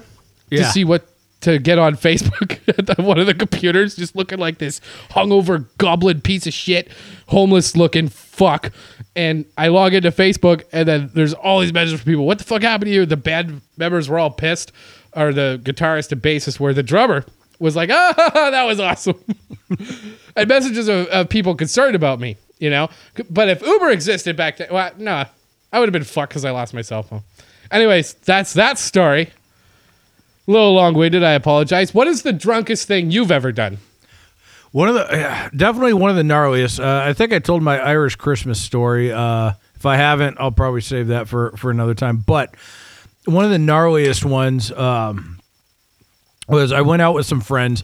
[0.57, 1.07] to see what
[1.43, 6.21] to get on Facebook at one of the computers, just looking like this hungover goblin
[6.21, 6.89] piece of shit,
[7.27, 8.71] homeless looking fuck.
[9.15, 12.25] And I log into Facebook, and then there's all these messages from people.
[12.25, 13.05] What the fuck happened to you?
[13.05, 14.71] The band members were all pissed,
[15.15, 17.25] or the guitarist and bassist, where the drummer
[17.59, 19.21] was like, "Ah, that was awesome,"
[20.35, 22.37] and messages of, of people concerned about me.
[22.57, 22.89] You know,
[23.29, 25.25] but if Uber existed back then, well, no,
[25.73, 27.21] I would have been fucked because I lost my cell phone.
[27.69, 29.31] Anyways, that's that story.
[30.47, 31.23] A little long winded.
[31.23, 31.93] I apologize.
[31.93, 33.77] What is the drunkest thing you've ever done?
[34.71, 36.84] One of the yeah, definitely one of the gnarliest.
[36.84, 39.12] Uh, I think I told my Irish Christmas story.
[39.12, 42.17] Uh, if I haven't, I'll probably save that for for another time.
[42.17, 42.56] But
[43.25, 45.39] one of the gnarliest ones um,
[46.47, 47.84] was I went out with some friends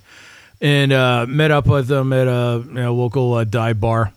[0.60, 4.12] and uh, met up with them at a you know, local uh, dive bar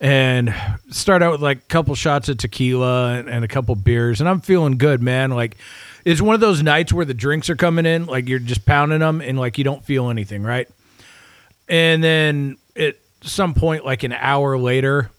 [0.00, 0.54] and
[0.90, 4.28] start out with like a couple shots of tequila and, and a couple beers and
[4.28, 5.56] i'm feeling good man like
[6.04, 9.00] it's one of those nights where the drinks are coming in like you're just pounding
[9.00, 10.68] them and like you don't feel anything right?
[11.68, 15.10] And then at some point like an hour later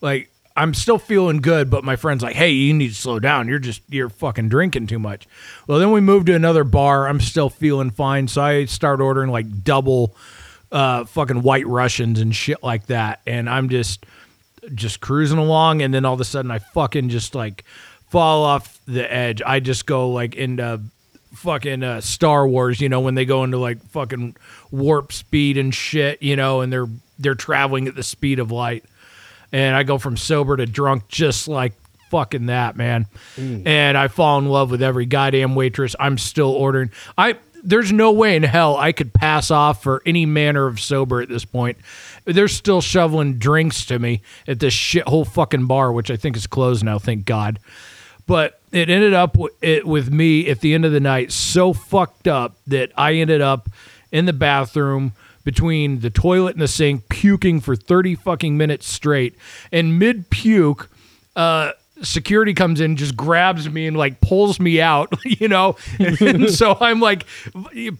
[0.00, 3.48] like i'm still feeling good but my friend's like hey you need to slow down.
[3.48, 5.26] You're just you're fucking drinking too much.
[5.66, 7.08] Well then we moved to another bar.
[7.08, 8.28] I'm still feeling fine.
[8.28, 10.16] So i start ordering like double
[10.72, 13.20] uh fucking white russians and shit like that.
[13.26, 14.04] And i'm just
[14.74, 15.82] just cruising along.
[15.82, 17.64] And then all of a sudden I fucking just like
[18.08, 19.42] fall off the edge.
[19.44, 20.80] I just go like into
[21.34, 24.36] fucking uh, Star Wars, you know, when they go into like fucking
[24.70, 28.84] warp speed and shit, you know, and they're they're traveling at the speed of light.
[29.52, 31.74] And I go from sober to drunk just like
[32.10, 33.06] fucking that, man.
[33.66, 35.94] And I fall in love with every goddamn waitress.
[35.98, 36.90] I'm still ordering.
[37.16, 41.22] I there's no way in hell I could pass off for any manner of sober
[41.22, 41.78] at this point.
[42.26, 46.46] They're still shoveling drinks to me at this shithole fucking bar, which I think is
[46.46, 47.58] closed now, thank God.
[48.26, 51.72] But it ended up w- it, with me at the end of the night so
[51.72, 53.68] fucked up that I ended up
[54.10, 55.12] in the bathroom
[55.44, 59.36] between the toilet and the sink, puking for 30 fucking minutes straight.
[59.70, 60.90] And mid puke,
[61.36, 65.76] uh, security comes in, just grabs me and like pulls me out, you know.
[65.98, 67.26] And, so I'm like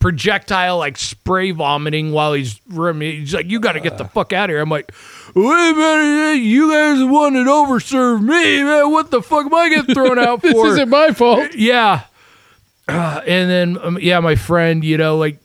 [0.00, 4.50] projectile, like spray vomiting while he's he's like, "You got to get the fuck out
[4.50, 4.92] of here." I'm like,
[5.34, 8.90] "Wait a minute, you guys wanted to overserve me, man.
[8.90, 11.54] What the fuck am I getting thrown out for?" this isn't my fault.
[11.54, 12.02] Yeah.
[12.86, 15.38] Uh, and then, um, yeah, my friend, you know, like,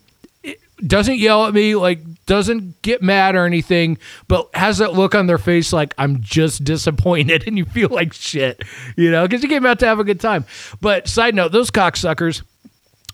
[0.85, 3.97] doesn't yell at me, like, doesn't get mad or anything,
[4.27, 7.43] but has that look on their face like, I'm just disappointed.
[7.47, 8.61] And you feel like shit,
[8.95, 10.45] you know, because you came out to have a good time.
[10.81, 12.43] But side note, those cocksuckers.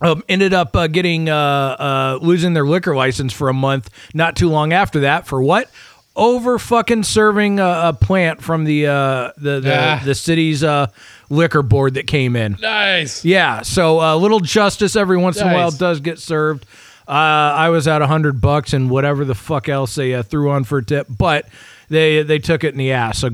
[0.02, 3.90] Um, ended up uh, getting uh, uh, losing their liquor license for a month.
[4.14, 5.72] Not too long after that, for what?
[6.17, 10.01] Over fucking serving a, a plant from the uh, the the, Ah.
[10.06, 10.88] the city's uh,
[11.30, 12.58] liquor board that came in.
[12.62, 13.25] Nice.
[13.25, 15.78] Yeah, so a little justice every once in a while Nice.
[15.78, 16.65] does get served.
[17.06, 20.51] Uh, I was at a hundred bucks and whatever the fuck else they uh, threw
[20.51, 21.47] on for a tip, but
[21.89, 23.19] they they took it in the ass.
[23.19, 23.30] So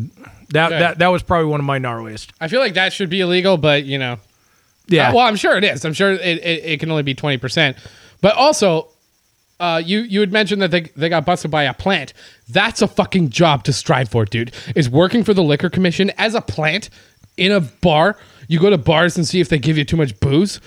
[0.50, 0.80] that Okay.
[0.80, 2.30] that that was probably one of my gnarliest.
[2.42, 4.18] I feel like that should be illegal, but you know,
[4.88, 5.86] Yeah, Uh, well, I'm sure it is.
[5.86, 7.78] I'm sure it, it, it can only be 20%.
[8.22, 8.88] But also,
[9.62, 12.14] uh, you you had mentioned that they, they got busted by a plant.
[12.50, 14.52] That's a fucking job to strive for, dude.
[14.76, 16.90] Is working for the liquor commission as a plant
[17.38, 18.18] in a bar.
[18.48, 20.60] You go to bars and see if they give you too much booze.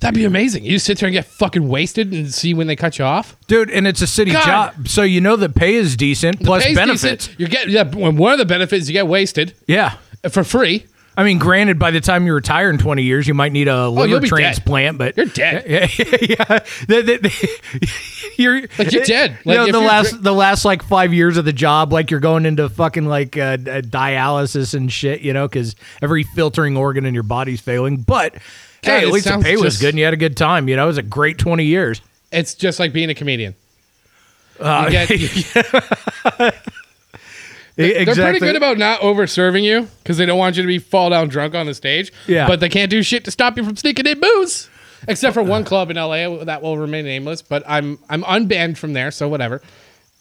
[0.00, 0.64] That'd be amazing.
[0.64, 3.36] You just sit there and get fucking wasted and see when they cut you off.
[3.46, 4.44] dude, and it's a city God.
[4.44, 7.26] job, so you know the pay is decent plus benefits.
[7.28, 7.40] decent.
[7.40, 7.84] You get yeah.
[7.84, 9.96] One of the benefits you get wasted Yeah.
[10.30, 10.84] for free.
[11.16, 13.88] I mean, granted, by the time you retire in 20 years, you might need a
[13.88, 14.28] liver Oh, you'll dead.
[14.28, 15.64] transplant, but You're dead.
[15.68, 15.86] yeah,
[16.20, 16.58] yeah.
[16.88, 19.38] The- the- the- you're Like, you're dead.
[19.44, 22.18] You know, the last dri- the last like five years of the job, like you're
[22.20, 27.04] going into fucking like uh, uh, dialysis and shit, you know, because every filtering organ
[27.06, 27.98] in your body's failing.
[27.98, 28.40] But God,
[28.82, 30.68] hey, at least the pay was just- good and you had a good time.
[30.68, 32.00] You know, it was a great 20 years.
[32.32, 33.54] It's just like being a comedian.
[34.58, 35.10] Uh, get,
[37.76, 38.04] exactly.
[38.14, 40.78] They're pretty good about not over serving you because they don't want you to be
[40.78, 42.12] fall down drunk on the stage.
[42.26, 42.46] Yeah.
[42.46, 44.68] But they can't do shit to stop you from sneaking in booze.
[45.06, 48.94] Except for one club in LA that will remain nameless, but I'm I'm unbanned from
[48.94, 49.60] there, so whatever.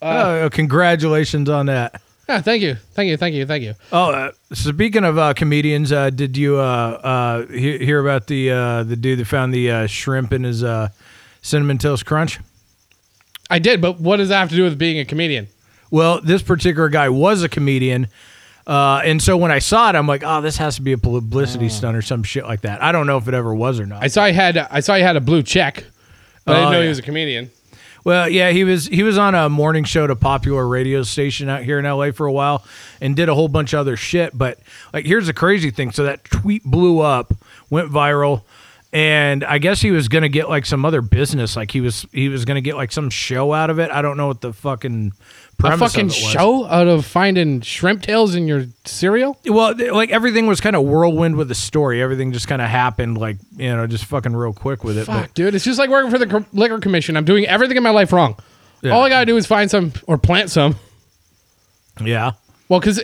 [0.01, 2.01] Oh, congratulations on that.
[2.27, 3.75] Yeah, thank you, thank you, thank you, thank you.
[3.91, 8.51] Oh, uh, speaking of uh, comedians, uh, did you uh, uh, he- hear about the
[8.51, 10.89] uh, the dude that found the uh, shrimp in his uh,
[11.41, 12.39] cinnamon toast crunch?
[13.49, 15.47] I did, but what does that have to do with being a comedian?
[15.93, 18.07] Well, this particular guy was a comedian.
[18.65, 20.97] Uh, and so when I saw it, I'm like, oh, this has to be a
[20.97, 22.81] publicity stunt or some shit like that.
[22.81, 24.01] I don't know if it ever was or not.
[24.01, 25.83] I saw he had I saw he had a blue check,
[26.45, 26.89] but I didn't Oh, know he yeah.
[26.89, 27.51] was a comedian.
[28.03, 31.47] well, yeah, he was he was on a morning show at a popular radio station
[31.47, 32.65] out here in LA for a while
[32.99, 34.35] and did a whole bunch of other shit.
[34.35, 34.57] But
[34.93, 37.33] like, here's the crazy thing: so that tweet blew up,
[37.69, 38.41] went viral,
[38.93, 41.55] and I guess he was gonna get like some other business.
[41.55, 43.91] Like he was he was gonna get like some show out of it.
[43.91, 45.11] I don't know what the fucking
[45.63, 46.31] A fucking of it was.
[46.31, 49.37] show out of finding shrimp tails in your cereal.
[49.45, 52.01] Well, th- like everything was kind of whirlwind with the story.
[52.01, 55.07] Everything just kind of happened, like you know, just fucking real quick with it.
[55.07, 57.15] But Fuck, dude, it's just like working for the co- liquor commission.
[57.15, 58.35] I'm doing everything in my life wrong.
[58.81, 58.91] Yeah.
[58.91, 60.75] All I gotta do is find some or plant some.
[62.03, 62.31] yeah,
[62.67, 63.01] Well, because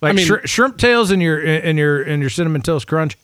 [0.00, 3.16] like mean- shri- shrimp tails in your in your in your cinnamon toast crunch.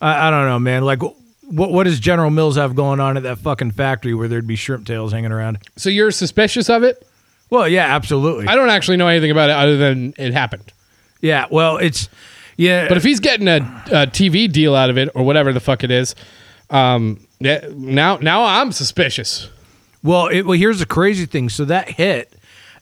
[0.00, 0.84] I, I don't know, man.
[0.84, 4.46] Like, what what does General Mills have going on at that fucking factory where there'd
[4.46, 5.58] be shrimp tails hanging around?
[5.76, 7.06] so you're suspicious of it.
[7.54, 8.48] Well, yeah, absolutely.
[8.48, 10.72] I don't actually know anything about it other than it happened.
[11.20, 12.08] yeah, well, it's
[12.56, 15.60] yeah, But if he's getting a, a TV deal out of it or whatever the
[15.60, 16.14] fuck it is,
[16.70, 19.50] um, yeah, now now I'm suspicious.
[20.02, 21.48] Well, it, well, here's the crazy thing.
[21.48, 22.32] So that hit,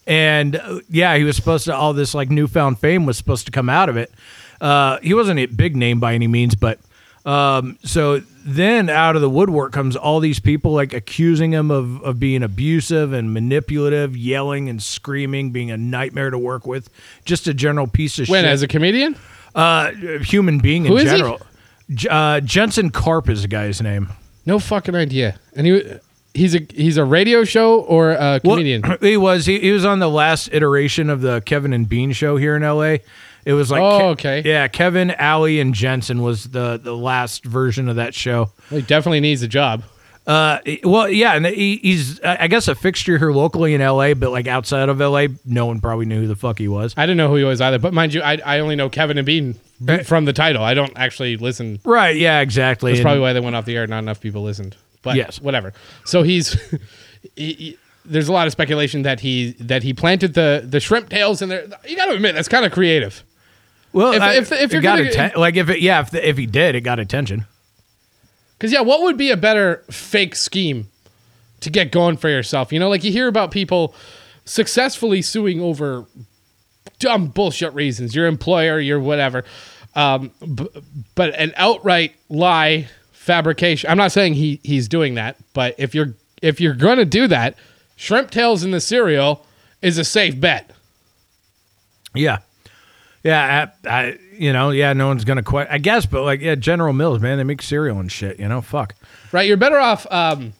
[0.06, 1.74] and uh, yeah, he was supposed to.
[1.76, 4.10] All this like newfound fame was supposed to come out of it.
[4.60, 6.78] Uh, he wasn't a big name by any means, but
[7.26, 12.02] um, so then out of the woodwork comes all these people like accusing him of
[12.02, 16.90] of being abusive and manipulative, yelling and screaming, being a nightmare to work with,
[17.24, 18.32] just a general piece of shit.
[18.32, 18.50] When shit.
[18.52, 19.16] as a comedian,
[19.54, 19.90] uh,
[20.22, 21.16] human being in Who is he?
[21.16, 21.40] general.
[21.94, 24.08] J- Uh, Jensen Karp is the guy's name.
[24.46, 25.38] no fucking idea.
[25.54, 25.82] And he
[26.34, 28.82] he's a he's a radio show or a Well, comedian.
[29.00, 29.46] he was.
[29.46, 32.62] He, he was on the last iteration of the Kevin and Bean show here in
[32.62, 32.96] LA.
[33.44, 34.42] It was like, Oh, Ke- okay.
[34.44, 34.68] yeah.
[34.68, 38.50] Kevin, Allie, and Jensen was the the last version of that show.
[38.70, 39.82] he definitely needs a job.
[40.24, 44.30] Uh, well, yeah, and he, he's I guess a fixture here locally in LA, but
[44.30, 46.94] like outside of LA, no one probably knew who the fuck he was.
[46.96, 47.80] I didn't know who he was either.
[47.80, 49.54] But mind you, I, I only know Kevin and Bean
[50.04, 50.62] from the title.
[50.62, 51.80] I don't actually listen.
[51.84, 52.14] Right?
[52.16, 52.92] Yeah, exactly.
[52.92, 53.84] That's And- probably why they went off the air.
[53.88, 54.76] Not enough people listened.
[55.02, 55.40] But Yes.
[55.40, 55.72] whatever.
[56.04, 56.52] So he's.
[57.36, 61.08] he- he- there's a lot of speculation that he that he planted the the shrimp
[61.08, 61.66] tails in there.
[61.88, 63.22] You got to admit that's kind of creative.
[63.92, 66.28] Well, if- I- if- if you're got gonna- atten- like if it yeah if the,
[66.28, 67.46] if he did, it got attention.
[68.58, 70.88] Because yeah, what would be a better fake scheme
[71.60, 72.72] to get going for yourself?
[72.72, 73.94] You know, like you hear about people
[74.44, 76.04] successfully suing over
[76.98, 78.14] dumb bullshit reasons.
[78.14, 79.44] Your employer, your whatever.
[79.94, 80.68] Um, b-
[81.14, 83.90] but an outright lie fabrication.
[83.90, 87.56] I'm not saying he he's doing that, but if you're if you're gonna do that,
[87.96, 89.44] shrimp tails in the cereal
[89.82, 90.70] is a safe bet.
[92.14, 92.38] Yeah.
[93.22, 95.68] Yeah, I, I, you know, yeah, no one's gonna quit.
[95.70, 98.38] I guess, but like, yeah, General Mills, man, they make cereal and shit.
[98.40, 98.94] You know, fuck.
[99.30, 99.46] Right?
[99.46, 100.06] You're better off.
[100.10, 100.54] Um,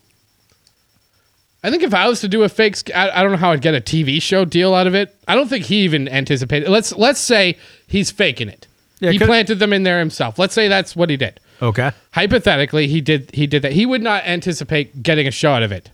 [1.64, 3.60] I think if I was to do a fake, I, I don't know how I'd
[3.60, 5.14] get a TV show deal out of it.
[5.28, 6.68] I don't think he even anticipated.
[6.68, 8.66] Let's let's say he's faking it.
[9.00, 10.38] Yeah, he planted them in there himself.
[10.38, 11.40] Let's say that's what he did.
[11.60, 11.92] Okay.
[12.12, 13.72] Hypothetically, he did he did that.
[13.72, 15.90] He would not anticipate getting a show out of it,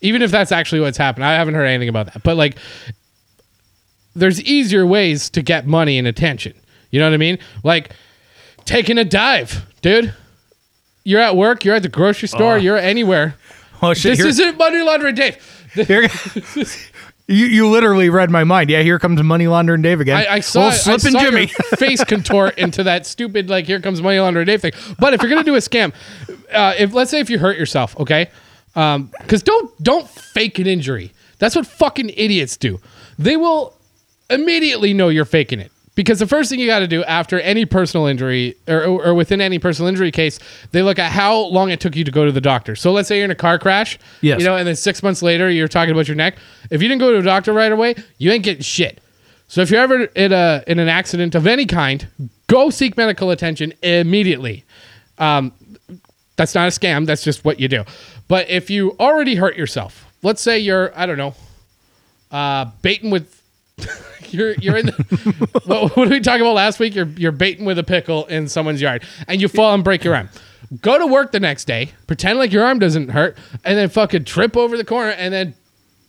[0.00, 1.24] even if that's actually what's happened.
[1.24, 2.24] I haven't heard anything about that.
[2.24, 2.56] But like,
[4.16, 6.54] there's easier ways to get money and attention.
[6.90, 7.38] You know what I mean?
[7.62, 7.90] Like
[8.64, 10.14] taking a dive, dude.
[11.04, 11.64] You're at work.
[11.64, 12.54] You're at the grocery store.
[12.54, 12.56] Oh.
[12.56, 13.36] You're anywhere.
[13.82, 14.16] Oh shit!
[14.16, 15.36] This isn't money laundering, Dave.
[15.74, 16.08] Here,
[17.28, 18.70] you you literally read my mind.
[18.70, 20.16] Yeah, here comes money laundering Dave again.
[20.16, 21.46] I, I saw, Old I saw Jimmy.
[21.76, 24.72] face contort into that stupid like here comes money laundering Dave thing.
[24.98, 25.92] But if you're gonna do a scam,
[26.54, 28.30] uh, if let's say if you hurt yourself, okay,
[28.72, 31.12] because don't don't fake an injury.
[31.38, 32.80] That's what fucking idiots do.
[33.18, 33.76] They will
[34.30, 35.72] immediately know you're faking it.
[35.94, 39.40] Because the first thing you got to do after any personal injury or, or within
[39.40, 40.38] any personal injury case,
[40.72, 42.76] they look at how long it took you to go to the doctor.
[42.76, 44.38] So let's say you're in a car crash, Yes.
[44.38, 46.36] you know, and then six months later you're talking about your neck.
[46.70, 49.00] If you didn't go to a doctor right away, you ain't getting shit.
[49.48, 52.06] So if you're ever in a in an accident of any kind,
[52.46, 54.64] go seek medical attention immediately.
[55.18, 55.52] Um,
[56.36, 57.06] that's not a scam.
[57.06, 57.84] That's just what you do.
[58.28, 61.34] But if you already hurt yourself, let's say you're I don't know,
[62.30, 63.32] uh, baiting with.
[64.30, 64.86] you're you're in.
[64.86, 66.94] The, what, what did we talk about last week?
[66.94, 70.14] You're you're baiting with a pickle in someone's yard, and you fall and break your
[70.14, 70.28] arm.
[70.80, 74.24] Go to work the next day, pretend like your arm doesn't hurt, and then fucking
[74.24, 75.54] trip over the corner, and then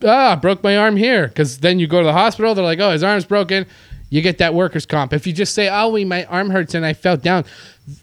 [0.03, 1.27] ah, broke my arm here.
[1.27, 2.55] Because then you go to the hospital.
[2.55, 3.65] They're like, oh, his arm's broken.
[4.09, 5.11] You get that workers' comp.
[5.11, 7.43] If you just say, oh, we, my arm hurts and I fell down,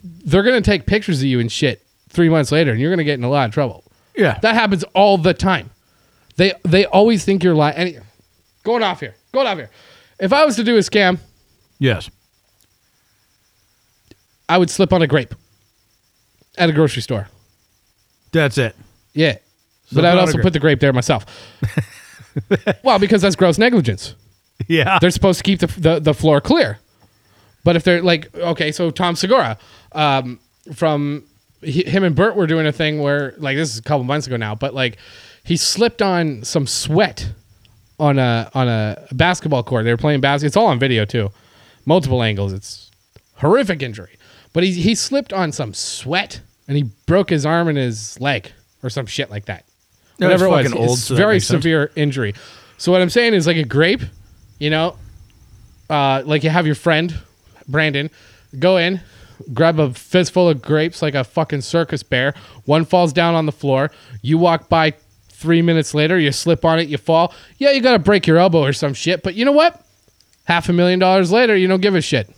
[0.03, 3.17] they're gonna take pictures of you and shit three months later, and you're gonna get
[3.17, 3.83] in a lot of trouble.
[4.15, 4.39] yeah.
[4.39, 5.71] That happens all the time.
[6.37, 7.99] They they always think you're lying.
[8.63, 9.15] Going off here.
[9.35, 9.69] Going off here.
[10.17, 11.19] If I was to do a scam,
[11.77, 12.09] yes.
[14.47, 15.35] I would slip on a grape
[16.57, 17.27] at a grocery store.
[18.31, 18.77] That's it.
[19.13, 19.35] Yeah.
[19.91, 20.43] But I on would a also grape.
[20.43, 21.25] put the grape there myself.
[22.83, 24.15] well, because that's gross negligence.
[24.69, 24.99] Yeah.
[24.99, 26.79] They're supposed to keep the, the, the floor clear.
[27.65, 29.57] But if they're like, okay, so Tom Segura,
[29.91, 30.39] um,
[30.73, 31.25] from
[31.61, 34.27] he, him and Bert were doing a thing where, like, this is a couple months
[34.27, 34.95] ago now, but like,
[35.43, 37.33] he slipped on some sweat
[37.99, 39.85] on a on a basketball court.
[39.85, 40.47] They were playing basketball.
[40.47, 41.31] It's all on video too,
[41.85, 42.53] multiple angles.
[42.53, 42.91] It's
[43.35, 44.17] horrific injury.
[44.53, 48.51] But he he slipped on some sweat and he broke his arm and his leg
[48.83, 49.65] or some shit like that.
[50.19, 51.61] No, Whatever it was, old, it's so very makes sense.
[51.61, 52.33] severe injury.
[52.77, 54.01] So what I'm saying is like a grape,
[54.59, 54.97] you know,
[55.89, 57.13] uh, like you have your friend
[57.67, 58.09] Brandon
[58.57, 59.01] go in,
[59.53, 62.33] grab a fistful of grapes like a fucking circus bear.
[62.65, 63.91] One falls down on the floor.
[64.21, 64.93] You walk by
[65.35, 67.33] three minutes later, you slip on it, you fall.
[67.57, 69.23] Yeah, you gotta break your elbow or some shit.
[69.23, 69.81] But you know what?
[70.45, 72.29] Half a million dollars later, you don't give a shit.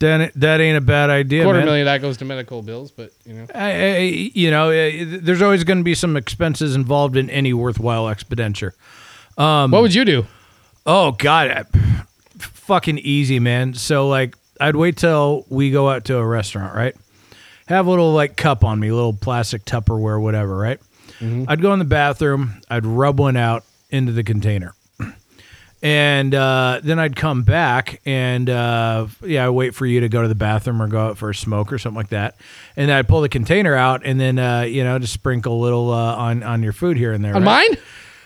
[0.00, 1.66] That, that ain't a bad idea, Quarter man.
[1.66, 3.46] million that goes to medical bills, but you know.
[3.54, 3.98] I, I,
[4.34, 8.74] you know, uh, there's always going to be some expenses involved in any worthwhile expenditure.
[9.36, 10.26] what would you do?
[10.84, 12.04] Oh God, I-
[12.38, 13.74] fucking easy, man.
[13.74, 16.94] So like, I'd wait till we go out to a restaurant, right?
[17.66, 20.80] Have a little like cup on me, little plastic Tupperware, whatever, right?
[21.20, 22.60] I'd go in the bathroom.
[22.68, 24.74] I'd rub one out into the container,
[25.82, 30.22] and uh, then I'd come back and uh, yeah, I wait for you to go
[30.22, 32.36] to the bathroom or go out for a smoke or something like that,
[32.76, 35.62] and then I'd pull the container out and then uh, you know just sprinkle a
[35.62, 37.36] little uh, on on your food here and there.
[37.36, 37.68] On right?
[37.70, 37.78] mine?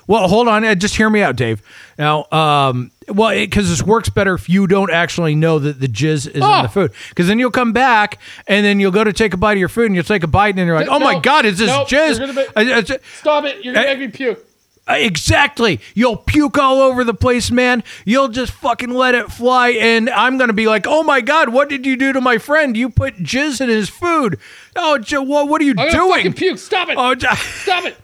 [0.09, 0.65] Well, hold on.
[0.65, 1.63] uh, Just hear me out, Dave.
[1.99, 6.27] Now, um, well, because this works better if you don't actually know that the jizz
[6.35, 6.57] is Oh.
[6.57, 6.93] in the food.
[7.11, 8.19] Because then you'll come back
[8.49, 10.27] and then you'll go to take a bite of your food and you'll take a
[10.27, 12.35] bite and then you're like, oh my God, is this no, jizz?
[12.35, 13.63] be- Uh, it's- Stop it!
[13.65, 13.95] You're gonna Hey.
[13.97, 14.45] make me puke.
[14.91, 15.81] Exactly.
[15.95, 17.85] You'll puke all over the place, man.
[18.07, 19.71] You'll just fucking let it fly.
[19.71, 22.39] And I'm going to be like, oh my God, what did you do to my
[22.39, 22.75] friend?
[22.75, 24.39] You put jizz in his food.
[24.77, 26.11] Oh, what, what are you I'm doing?
[26.17, 26.59] fucking puke.
[26.59, 26.95] Stop it!
[26.99, 27.15] Oh,
[27.63, 27.97] Stop it!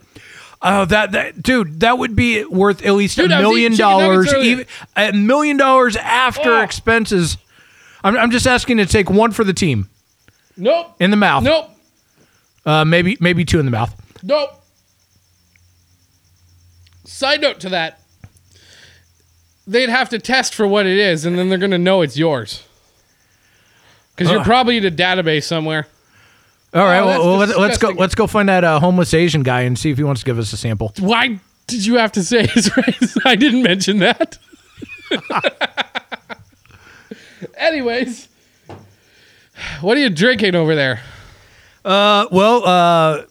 [0.67, 3.73] Oh, that that dude, that would be worth at least Dude, a I was million
[3.73, 4.51] eating chicken nuggets dollars, earlier.
[4.51, 6.61] even a million dollars after Oh.
[6.61, 7.37] expenses.
[8.03, 9.89] I'm, I'm just asking to take one for the team
[10.57, 10.95] Nope.
[10.99, 11.43] in the mouth.
[11.43, 11.69] Nope.
[12.65, 13.93] Uh, maybe maybe two in the mouth.
[14.23, 14.59] Nope.
[17.03, 17.99] Side note to that,
[19.67, 22.17] they'd have to test for what it is, and then they're going to know it's
[22.17, 22.63] yours.
[24.15, 25.87] Because you're probably in a database somewhere.
[26.75, 27.87] All right, Oh, well, that's well, let's, let's go.
[27.87, 27.97] disgusting.
[27.99, 30.37] Let's go find that uh, homeless Asian guy and see if he wants to give
[30.37, 30.93] us a sample.
[30.99, 33.17] Why did you have to say his race?
[33.25, 34.37] I didn't mention that.
[37.57, 38.27] Anyways,
[39.81, 41.01] what are you drinking over there?
[41.83, 43.23] Uh, well, uh,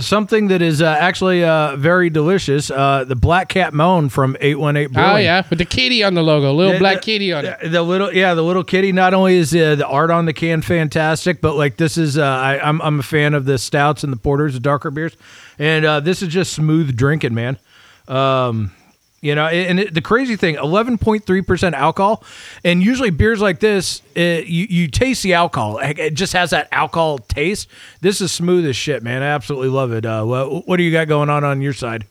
[0.00, 2.70] something that is uh, actually uh, very delicious.
[2.70, 5.10] Uh, the Black Cat Moan from 818 Brewing.
[5.10, 7.58] Oh yeah, with the kitty on the logo, little The- black the- kitty on it.
[7.70, 8.92] The, little, yeah, the little kitty.
[8.92, 12.22] Not only is uh, the art on the can fantastic, but like this is, uh,
[12.24, 15.16] I, I'm I'm a fan of the stouts and the porters, the darker beers,
[15.58, 17.58] and uh, this is just smooth drinking, man.
[18.06, 18.72] Um,
[19.20, 22.22] you know, and it, the crazy thing, 11.3% alcohol,
[22.64, 25.78] and usually beers like this, it, you you taste the alcohol.
[25.82, 27.68] It just has that alcohol taste.
[28.00, 29.22] This is smooth as shit, man.
[29.22, 30.06] I absolutely love it.
[30.06, 32.06] Uh, what what do you got going on on your side?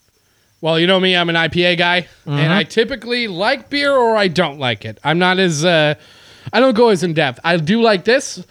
[0.59, 2.31] Well, you know me, I'm an IPA guy, Mm-hmm.
[2.31, 4.97] and I typically like beer or I don't like it.
[5.03, 5.93] I'm not as, uh,
[6.51, 7.39] I don't go as in depth.
[7.43, 8.43] I do like this.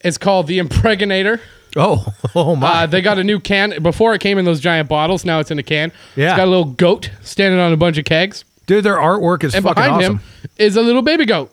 [0.00, 1.40] It's called the Impregnator.
[1.76, 2.82] Oh, oh my!
[2.82, 3.82] Uh, they got a new can.
[3.82, 5.24] Before it came in those giant bottles.
[5.24, 5.92] Now it's in a can.
[6.16, 6.30] Yeah.
[6.30, 8.44] It's got a little goat standing on a bunch of kegs.
[8.66, 10.18] Dude, their artwork is And fucking behind awesome.
[10.18, 10.24] him
[10.58, 11.50] is a little baby goat.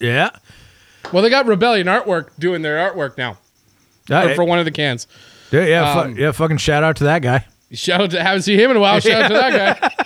[0.00, 0.30] Yeah.
[1.12, 3.36] Well, they got Rebellion Artwork doing their artwork now
[4.10, 5.06] Uh, for one of the cans.
[5.52, 7.44] yeah, yeah, fu- um, yeah, fucking shout out to that guy.
[7.72, 8.98] Shout out to haven't seen him in a while.
[9.00, 10.04] Shout out to that guy.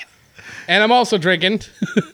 [0.67, 1.63] And I'm also drinking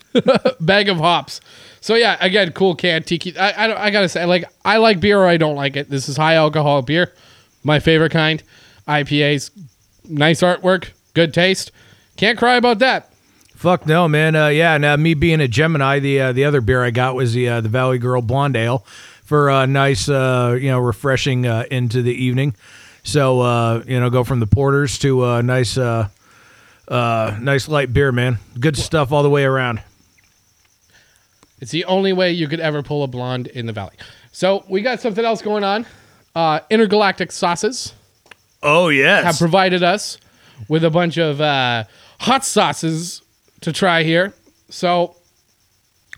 [0.60, 1.40] bag of hops.
[1.84, 3.36] So yeah, again, cool can tiki.
[3.36, 5.90] I I, I gotta say, like I like beer or I don't like it.
[5.90, 7.12] This is high alcohol beer,
[7.62, 8.42] my favorite kind.
[8.88, 9.50] IPAs,
[10.08, 11.72] nice artwork, good taste.
[12.16, 13.12] Can't cry about that.
[13.54, 14.34] Fuck no, man.
[14.34, 17.16] Uh, yeah, and uh, me being a Gemini, the uh, the other beer I got
[17.16, 18.78] was the uh, the Valley Girl Blonde Ale
[19.22, 22.54] for a nice, uh, you know, refreshing uh, into the evening.
[23.02, 26.08] So uh, you know, go from the porters to a nice, uh,
[26.88, 28.38] uh, nice light beer, man.
[28.58, 29.82] Good stuff all the way around.
[31.60, 33.94] It's the only way you could ever pull a blonde in the valley.
[34.32, 35.86] So we got something else going on.
[36.34, 37.94] Uh, Intergalactic sauces.
[38.62, 39.24] Oh yes.
[39.24, 40.18] have provided us
[40.68, 41.84] with a bunch of uh,
[42.20, 43.22] hot sauces
[43.60, 44.32] to try here.
[44.70, 45.16] So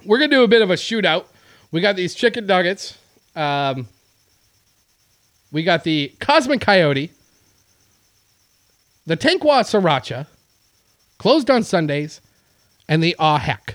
[0.05, 1.26] we're gonna do a bit of a shootout.
[1.72, 2.97] We got these chicken nuggets.
[3.34, 3.89] Um,
[5.53, 7.11] we got the Cosmic Coyote,
[9.07, 10.26] the Tankwa Sriracha,
[11.18, 12.20] closed on Sundays,
[12.89, 13.74] and the Ah Heck.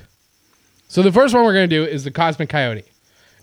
[0.91, 2.83] So the first one we're gonna do is the Cosmic Coyote.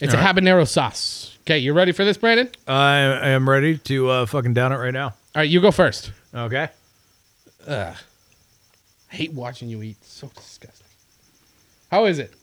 [0.01, 1.39] It's a habanero sauce.
[1.45, 2.51] Okay, you ready for this, Brandon?
[2.67, 5.07] I am ready to uh, fucking down it right now.
[5.07, 6.13] All right, you go first.
[6.35, 6.69] Okay.
[7.67, 7.95] I
[9.09, 9.97] hate watching you eat.
[10.05, 10.87] So disgusting.
[11.91, 12.35] How is it?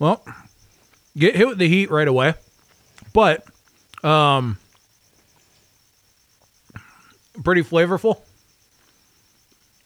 [0.00, 0.24] Well,
[1.16, 2.34] get hit with the heat right away,
[3.12, 3.46] but
[4.02, 4.58] um,
[7.44, 8.22] pretty flavorful.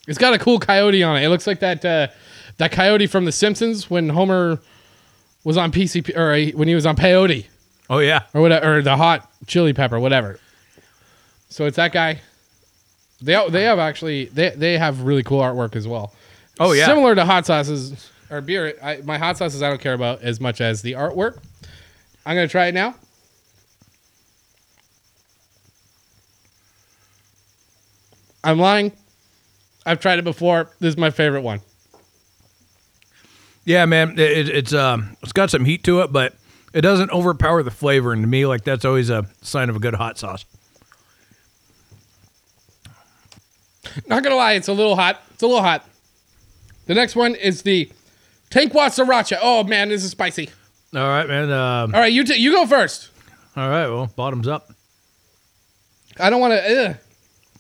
[0.09, 1.25] It's got a cool coyote on it.
[1.25, 2.07] It looks like that uh,
[2.59, 4.61] that coyote from The Simpsons when Homer
[5.45, 7.47] was on PCP or when he was on peyote
[7.89, 8.23] Oh yeah.
[8.35, 10.39] or whatever, or the hot chili pepper, whatever.
[11.49, 12.21] So it's that guy.
[13.23, 16.13] They they have actually they they have really cool artwork as well.
[16.59, 16.87] Oh, yeah.
[16.87, 18.75] similar to hot sauces or beer.
[18.83, 21.39] I, my hot sauces I don't care about as much as the artwork.
[22.25, 22.95] I'm gonna try it now.
[28.43, 28.93] I'm lying.
[29.85, 30.71] I've tried it before.
[30.81, 31.61] This is my favorite one.
[33.67, 34.13] Yeah, man.
[34.13, 36.35] It, it- it's um, it's got some heat to it, but
[36.73, 38.13] it doesn't overpower the flavor.
[38.15, 40.45] And to me, like that's always a sign of a good hot sauce.
[44.07, 45.21] Not gonna lie, it's a little hot.
[45.33, 45.85] It's a little hot.
[46.87, 47.91] The next one is the
[48.51, 49.39] Tankwa Sriracha.
[49.41, 50.51] Oh man, this is spicy.
[50.95, 51.51] All right, man.
[51.51, 53.11] Um, All right, you t- you go first.
[53.57, 53.89] all right.
[53.89, 54.71] Well, bottoms up.
[56.19, 56.99] I don't want to.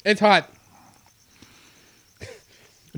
[0.04, 0.48] It's hot.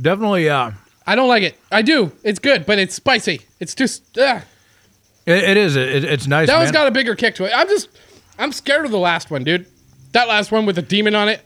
[0.01, 0.49] Definitely.
[0.49, 0.73] Uh,
[1.09, 1.59] I don't like it.
[1.73, 2.13] I do.
[2.23, 3.41] It's good, but it's spicy.
[3.61, 4.19] It's just.
[4.19, 4.43] Ugh.
[5.25, 5.75] it, it is.
[5.75, 6.49] It, it's nice.
[6.49, 6.61] That man.
[6.61, 7.53] one's got a bigger kick to it.
[7.55, 7.89] I'm just.
[8.39, 9.65] I'm scared of the last one, dude.
[10.13, 11.41] That last one with the demon on it.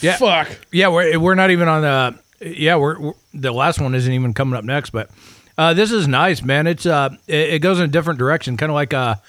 [0.00, 0.16] Yeah.
[0.16, 0.48] Fuck.
[0.72, 2.18] Yeah, we're we're not even on the.
[2.40, 5.10] Yeah, we're, we're the last one isn't even coming up next, but
[5.58, 6.66] uh, this is nice, man.
[6.66, 9.20] It's uh, it, it goes in a different direction, kind of like a,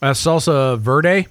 [0.00, 1.26] a salsa verde,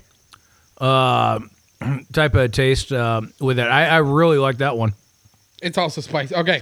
[0.78, 1.40] uh,
[2.14, 3.68] type of taste uh, with it.
[3.68, 4.94] I, I really like that one.
[5.64, 6.36] It's also spicy.
[6.36, 6.62] Okay.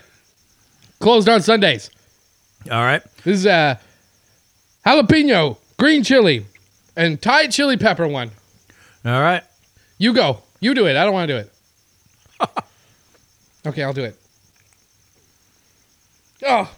[0.99, 1.89] Closed on Sundays.
[2.69, 3.75] All right, This is uh,
[4.85, 6.45] jalapeno, green chili,
[6.95, 8.31] and Thai chili pepper one.
[9.05, 9.43] all right.
[9.97, 10.39] You go.
[10.59, 10.97] You do it.
[10.97, 11.53] I don't want to do it.
[13.67, 14.15] okay, I'll do it.
[16.45, 16.69] Oh.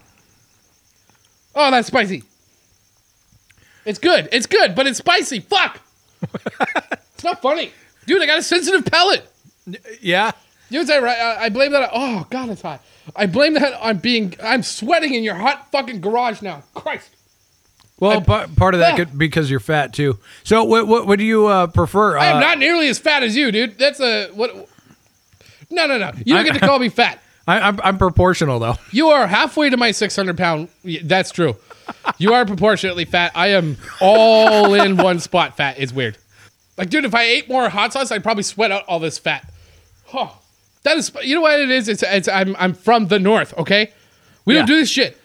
[1.54, 2.22] Oh, that's spicy.
[3.84, 4.28] It's good.
[4.32, 5.40] It's good, but it's spicy.
[5.40, 5.80] Fuck.
[7.14, 7.72] it's not funny.
[8.06, 9.28] Dude, I got a sensitive palate.
[10.00, 10.32] Yeah,
[10.72, 11.18] You know what right?
[11.18, 11.90] I, I blame that.
[11.92, 12.82] Oh, God, it's hot.
[13.14, 14.34] I blame that on being.
[14.42, 16.62] I'm sweating in your hot fucking garage now.
[16.74, 17.10] Christ.
[18.00, 20.18] well, pa- part of that could because you're fat too.
[20.44, 22.16] So, what what, what do you uh, prefer?
[22.16, 23.78] I am Uh, not nearly as fat as you, dude.
[23.78, 24.28] That's a.
[24.28, 24.68] What?
[25.70, 26.12] No, no, no.
[26.24, 27.20] You don't get to call me fat.
[27.46, 28.76] I, I'm I'm proportional though.
[28.92, 30.68] You are halfway to my 600 pound.
[31.02, 31.56] That's true.
[32.16, 33.32] You are proportionately fat.
[33.34, 35.74] I am all in one spot fat.
[35.78, 36.16] It's weird.
[36.78, 39.52] Like, dude, if I ate more hot sauce, I'd probably sweat out all this fat.
[40.14, 40.38] Oh,
[40.84, 41.88] that is, you know what it is?
[41.88, 43.92] It's, it's I'm, I'm from the north, okay?
[44.44, 45.16] We don't do this shit.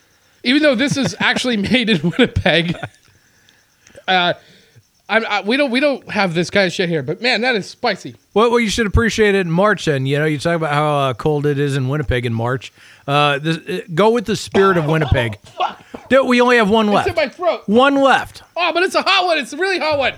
[0.43, 2.75] Even though this is actually made in Winnipeg,
[4.07, 4.33] uh,
[5.09, 7.01] I'm, I, we don't we don't have this kind of shit here.
[7.01, 8.15] But man, that is spicy.
[8.33, 9.87] Well, well, you should appreciate it in March.
[9.87, 12.73] And you know, you talk about how uh, cold it is in Winnipeg in March.
[13.07, 15.39] Uh, this, uh, go with the spirit of Winnipeg.
[15.57, 17.17] Fuck, Dude, we only have one it's in left.
[17.17, 17.63] my throat.
[17.67, 18.43] One left.
[18.55, 19.37] Oh, but it's a hot one.
[19.37, 20.13] It's a really hot one.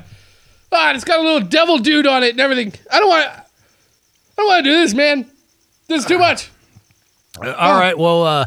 [0.71, 2.73] Ah, it's got a little devil dude on it and everything.
[2.91, 3.29] I don't want.
[4.39, 5.29] I don't want to do this, man.
[5.87, 6.49] This is too much.
[7.43, 7.97] Uh, All right.
[7.97, 8.45] Well, uh,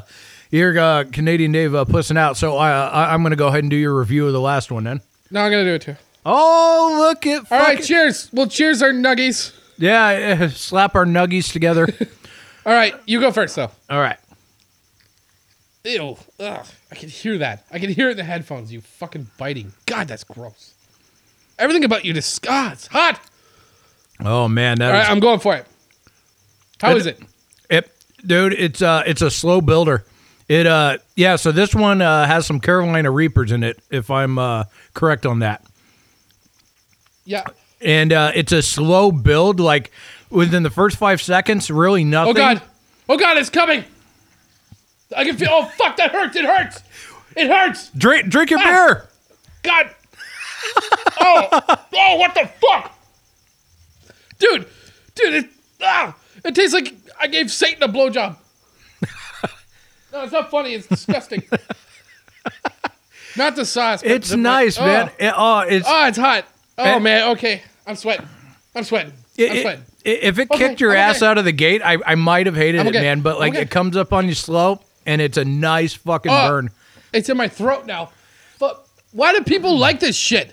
[0.51, 2.39] you're uh, Canadian Dave uh, pussing out.
[2.39, 4.73] So I, I, I'm going to go ahead and do your review of the last
[4.73, 5.03] one then.
[5.31, 5.97] No, I'm gonna do it too.
[6.25, 8.31] Oh, look at All right, fucking- cheers.
[8.33, 9.55] Well, cheers our nuggies.
[9.79, 11.89] Yeah, uh, slap our nuggies together.
[12.67, 13.71] All right, you go first though.
[13.91, 14.19] All right.
[15.85, 16.17] Ew.
[16.41, 16.67] Ugh.
[16.91, 17.65] I can hear that.
[17.71, 18.73] I can hear it in the headphones.
[18.73, 19.73] You fucking biting.
[19.87, 20.75] God, that's gross.
[21.59, 23.21] Everything about you just ah, it's hot.
[24.25, 25.67] Oh man, that All is- right, I'm going for it.
[26.83, 27.19] How is it?
[27.71, 27.91] It,
[28.27, 30.05] dude, it's uh, it's a slow builder.
[30.49, 31.37] It uh, yeah.
[31.37, 35.39] So this one uh, has some Carolina Reapers in it, if I'm uh, correct on
[35.39, 35.65] that.
[37.25, 37.45] Yeah.
[37.81, 39.61] And uh, it's a slow build.
[39.61, 39.91] Like
[40.31, 42.31] within the first five seconds, really nothing.
[42.33, 42.63] Oh god.
[43.09, 43.85] Oh god, it's coming.
[45.17, 45.49] I can feel.
[45.51, 46.37] Oh fuck, that hurts.
[46.37, 46.83] It hurts.
[47.37, 47.91] It hurts.
[47.91, 48.65] Drink, drink your Ah.
[48.65, 49.09] beer.
[49.63, 49.91] God.
[51.21, 51.79] oh.
[51.95, 52.99] Oh, what the fuck?
[54.39, 54.67] Dude.
[55.15, 55.51] Dude, it
[55.83, 56.15] ah,
[56.45, 58.37] it tastes like I gave Satan a blowjob.
[60.13, 60.75] no, it's not funny.
[60.75, 61.43] It's disgusting.
[63.37, 64.03] not the sauce.
[64.03, 64.85] but It's the- nice, oh.
[64.87, 65.11] man.
[65.19, 66.47] It- oh, it's Oh, it's hot.
[66.79, 66.99] Oh Eh.
[66.99, 67.31] man.
[67.33, 68.29] Okay, I'm sweating.
[68.75, 69.13] I'm sweating.
[69.37, 69.85] it- I'm it- sweating.
[70.05, 71.27] if it Okay, kicked your I'm ass okay.
[71.27, 73.21] out of the gate, I, I might have hated I'm it, man.
[73.21, 73.63] But like okay.
[73.63, 76.71] it comes up on you slow, and it's a nice fucking Oh, burn.
[77.13, 78.11] It's in my throat now.
[78.59, 80.53] But why do people like this shit?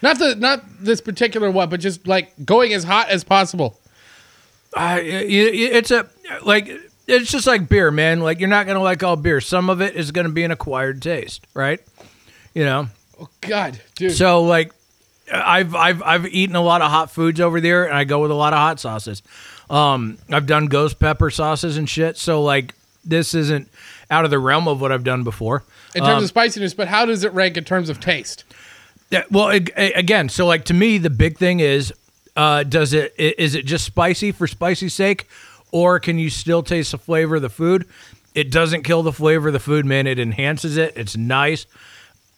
[0.00, 3.78] Not the not this particular one, but just like going as hot as possible.
[4.74, 6.08] I- it's a
[6.44, 6.68] like
[7.06, 8.20] it's just like beer, man.
[8.20, 9.40] Like you're not gonna like all beer.
[9.40, 11.80] Some of it is gonna be an acquired taste, right?
[12.54, 12.88] You know.
[13.20, 14.12] Oh God, dude.
[14.12, 14.72] So like,
[15.32, 18.30] I've I've I've eaten a lot of hot foods over there, and I go with
[18.30, 19.22] a lot of hot sauces.
[19.70, 22.16] Um, I've done ghost pepper sauces and shit.
[22.18, 23.68] So like, this isn't
[24.10, 25.64] out of the realm of what I've done before.
[25.94, 28.44] in terms um, of spiciness, but how does it rank in terms of taste?
[29.10, 31.92] Yeah, well, ag- again, so like to me, the big thing is,
[32.36, 35.28] uh, does it is it just spicy for spicy's sake,
[35.70, 37.86] or can you still taste the flavor of the food?
[38.34, 40.06] It doesn't kill the flavor of the food, man.
[40.06, 40.94] It enhances it.
[40.96, 41.66] It's nice.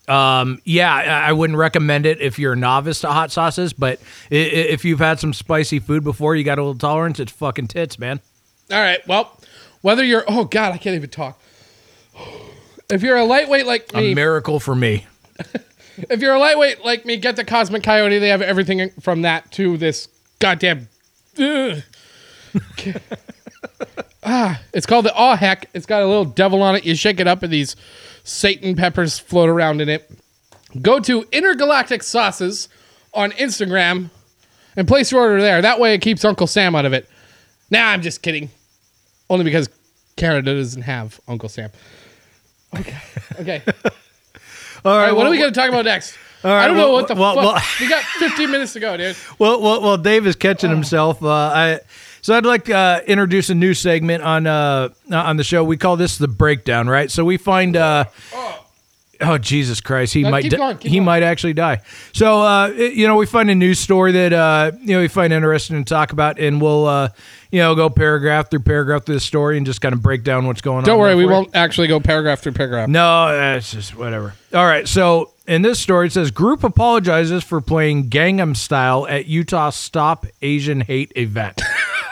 [0.08, 4.84] Um, yeah, I wouldn't recommend it if you're a novice to hot sauces, but if
[4.84, 7.20] you've had some spicy food before, you got a little tolerance.
[7.20, 8.20] It's fucking tits, man.
[8.70, 9.06] All right.
[9.06, 9.38] Well,
[9.80, 11.40] whether you're oh God, I can't even talk.
[12.90, 15.06] If you're a lightweight like A miracle for me.
[15.96, 18.18] if you're a lightweight like me, get the Cosmic Coyote.
[18.18, 20.88] They have everything from that to this goddamn.
[24.26, 25.68] Ah, it's called the Aw Heck.
[25.74, 26.84] It's got a little devil on it.
[26.86, 27.76] You shake it up, and these
[28.24, 30.10] Satan peppers float around in it.
[30.80, 32.68] Go to Intergalactic Sauces
[33.12, 34.08] on Instagram
[34.76, 35.60] and place your order there.
[35.60, 37.08] That way, it keeps Uncle Sam out of it.
[37.70, 38.50] Nah, I'm just kidding.
[39.28, 39.68] Only because
[40.16, 41.70] Canada doesn't have Uncle Sam.
[42.78, 42.98] Okay.
[43.40, 43.62] Okay.
[44.84, 46.16] All All right, what well, are we going to talk about next?
[46.44, 47.44] right, I don't know what the well, fuck.
[47.44, 49.16] well- we got 15 minutes to go, dude.
[49.38, 51.22] Well, well, well, Dave is catching himself.
[51.22, 51.80] Uh, I
[52.20, 55.64] so I'd like to uh, introduce a new segment on uh, on the show.
[55.64, 57.10] We call this the breakdown, right?
[57.10, 57.76] So we find.
[57.76, 58.04] Uh,
[58.34, 58.43] Oh
[59.40, 60.14] Jesus Christ!
[60.14, 61.80] He No, might di- going, he might actually die.
[62.12, 65.08] So uh, it- you know, we find a news story that uh, you know we
[65.08, 67.08] find interesting to talk about, and we'll uh,
[67.50, 70.46] you know go paragraph through paragraph through the story and just kind of break down
[70.46, 70.84] what's going on.
[70.84, 72.88] Don't worry, we won't actually go paragraph through paragraph.
[72.88, 74.34] No, it's just whatever.
[74.52, 74.86] All right.
[74.88, 80.26] So in this story, it says group apologizes for playing Gangnam Style at Utah Stop
[80.42, 81.60] Asian Hate event.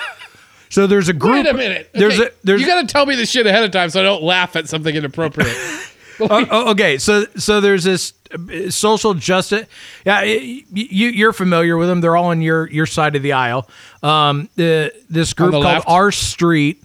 [0.68, 1.44] so there's a group.
[1.44, 1.90] Wait a minute.
[1.94, 2.60] There's Okay, a there's.
[2.60, 4.68] you got to tell me this shit ahead of time so I don't laugh at
[4.68, 5.56] something inappropriate.
[6.30, 6.98] oh, oh, okay.
[6.98, 9.66] So so there's this uh, social justice.
[10.04, 12.00] Yeah, you you're familiar with them.
[12.00, 13.68] They're all on your your side of the aisle.
[14.02, 15.88] Um, the this group called left?
[15.88, 16.82] Our Street,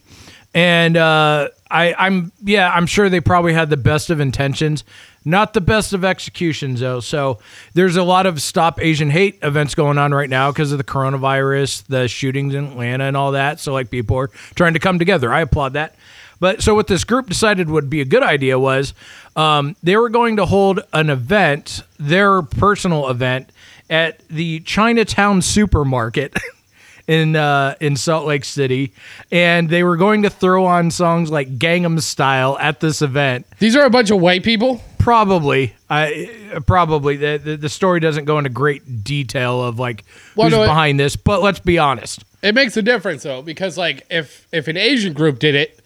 [0.53, 4.83] and uh, I I'm yeah I'm sure they probably had the best of intentions.
[5.27, 7.01] Not the best of executions, though.
[7.01, 7.39] So
[7.73, 10.85] there's a lot of Stop Asian Hate events going on right now because of the
[10.85, 13.59] coronavirus, the shootings in Atlanta, and all that.
[13.59, 15.33] So like people are trying to come together.
[15.33, 15.95] I applaud that.
[16.39, 18.93] But so what this group decided would be a good idea was
[19.35, 23.49] um, they were going to hold an event, their personal event,
[23.89, 26.35] at the Chinatown supermarket
[27.07, 28.93] in uh, in Salt Lake City,
[29.31, 33.45] and they were going to throw on songs like Gangnam Style at this event.
[33.59, 34.81] These are a bunch of white people.
[34.97, 35.73] probably.
[35.89, 40.03] I probably the, the the story doesn't go into great detail of like
[40.35, 42.23] Well, who's no, it- behind this, but let's be honest.
[42.43, 45.76] It makes a difference though, because like if if an Asian group did it,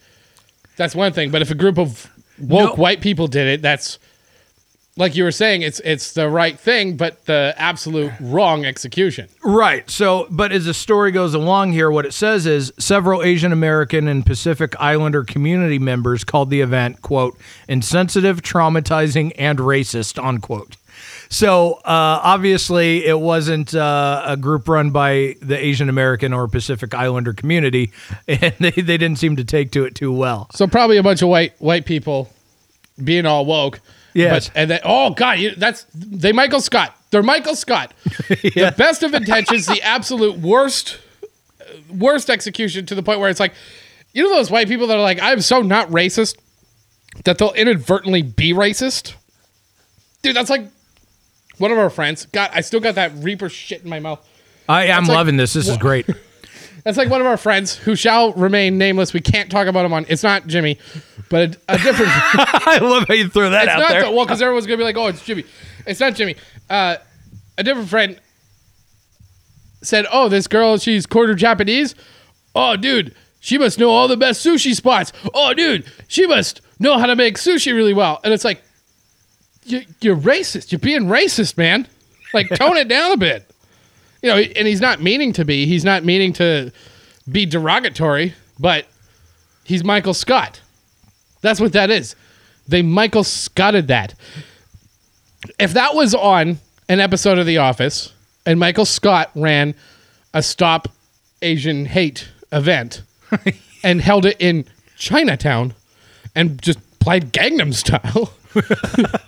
[0.76, 1.30] that's one thing.
[1.30, 2.82] But if a group of woke No.
[2.82, 3.98] white people did it, that's
[4.98, 9.26] like you were saying, it's it's the right thing, but the absolute wrong execution.
[9.42, 9.88] Right.
[9.90, 14.06] So, but as the story goes along here, what it says is several Asian American
[14.06, 20.76] and Pacific Islander community members called the event, quote, insensitive, traumatizing, and racist, unquote.
[21.28, 26.94] So, uh, obviously, it wasn't uh, a group run by the Asian American or Pacific
[26.94, 27.92] Islander community,
[28.28, 30.48] and they, they didn't seem to take to it too well.
[30.52, 32.30] So probably a bunch of white white people
[33.02, 33.80] being all woke.
[34.14, 34.48] Yes.
[34.48, 36.96] But, and then oh god, you, that's they Michael Scott.
[37.10, 37.92] They're Michael Scott.
[38.28, 40.98] The best of intentions, the absolute worst
[41.90, 43.54] worst execution to the point where it's like
[44.12, 46.36] you know those white people that are like I'm so not racist
[47.24, 49.14] that they'll inadvertently be racist.
[50.22, 50.66] Dude, that's like
[51.62, 52.26] one of our friends.
[52.26, 54.28] God, I still got that Reaper shit in my mouth.
[54.68, 55.52] I, I'm like- loving this.
[55.52, 56.06] This is great.
[56.84, 59.12] That's like one of our friends who shall remain nameless.
[59.12, 60.04] We can't talk about him on.
[60.08, 60.78] It's not Jimmy,
[61.30, 62.10] but a, a different.
[62.66, 64.02] I love how you throw that It's out not there.
[64.06, 65.44] the, well because everyone's gonna be like, oh, it's Jimmy.
[65.86, 66.34] It's not Jimmy.
[66.68, 66.96] Uh,
[67.56, 68.20] a different friend
[69.82, 71.94] said, oh, this girl, she's quarter Japanese.
[72.56, 75.12] Oh, dude, she must know all the best sushi spots.
[75.32, 78.20] Oh, dude, she must know how to make sushi really well.
[78.24, 78.60] And it's like,
[79.64, 80.72] you, you're racist.
[80.72, 81.88] You're being racist, man.
[82.34, 83.48] Like, tone it down a bit.
[84.22, 85.66] You know, and he's not meaning to be.
[85.66, 86.72] He's not meaning to
[87.30, 88.86] be derogatory, but
[89.64, 90.60] he's Michael Scott.
[91.40, 92.14] That's what that is.
[92.68, 94.14] They Michael Scotted that.
[95.58, 96.58] If that was on
[96.88, 98.12] an episode of The Office
[98.46, 99.74] and Michael Scott ran
[100.32, 100.88] a Stop
[101.42, 103.02] Asian Hate event
[103.82, 104.64] and held it in
[104.96, 105.74] Chinatown
[106.34, 108.32] and just played Gangnam Style,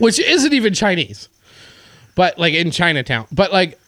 [0.00, 1.28] which isn't even Chinese,
[2.14, 3.26] but like in Chinatown.
[3.30, 3.78] But like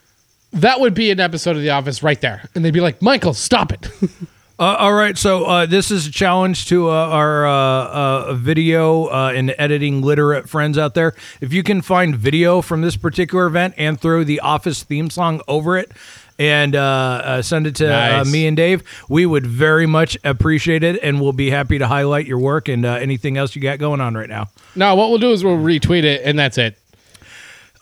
[0.52, 2.48] that would be an episode of The Office right there.
[2.54, 3.88] And they'd be like, Michael, stop it.
[4.62, 9.06] Uh, all right, so uh, this is a challenge to uh, our uh, uh, video
[9.06, 11.16] uh, and editing literate friends out there.
[11.40, 15.40] If you can find video from this particular event and throw the Office theme song
[15.48, 15.90] over it
[16.38, 20.84] and uh, uh, send it to uh, me and Dave, we would very much appreciate
[20.84, 23.80] it, and we'll be happy to highlight your work and uh, anything else you got
[23.80, 24.46] going on right now.
[24.76, 26.78] no, what we'll do is we'll retweet it and that's it.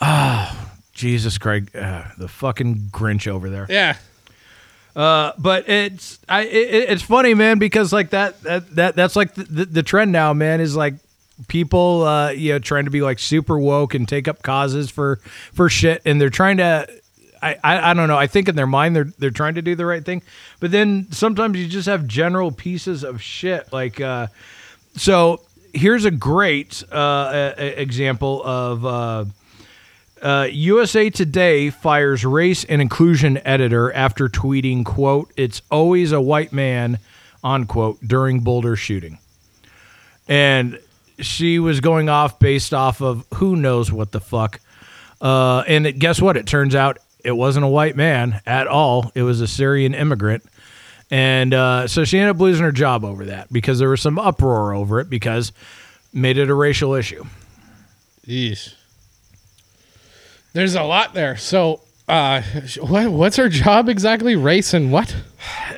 [0.01, 3.67] Oh Jesus, Craig, uh, the fucking Grinch over there.
[3.69, 3.97] Yeah.
[5.39, 9.45] But it's I it, it's funny, man, because like that that, that that's like the,
[9.45, 10.95] the, the trend now, man, is like
[11.49, 15.17] people uh you know trying to be like super woke and take up causes for
[15.55, 16.87] for shit and they're trying to
[17.43, 18.19] I, I, I don't know.
[18.19, 20.21] I think in their mind they're they're trying to do the right thing,
[20.61, 23.73] but then sometimes you just have general pieces of shit.
[23.73, 24.27] Like, uh,
[24.97, 25.41] so
[25.73, 28.85] here's a great uh, a- a- example of
[30.23, 36.53] uh, USA Today fires race and inclusion editor after tweeting, "quote It's always a white
[36.53, 36.99] man,"
[37.43, 39.19] unquote, during Boulder shooting,
[40.29, 40.79] and
[41.19, 44.61] she was going off based off of who knows what the fuck.
[45.21, 46.37] Uh, and it, guess what?
[46.37, 49.13] It turns out it wasn't a white man at all.
[49.15, 50.45] It was a Syrian immigrant.
[51.11, 54.19] And uh, so she ended up losing her job over that because there was some
[54.19, 55.53] uproar over it because
[56.13, 57.25] made it a racial issue.
[58.27, 58.75] Yeesh.
[60.53, 61.37] There's a lot there.
[61.37, 62.43] So, uh,
[62.81, 64.35] what, what's her job exactly?
[64.35, 65.15] Race and what?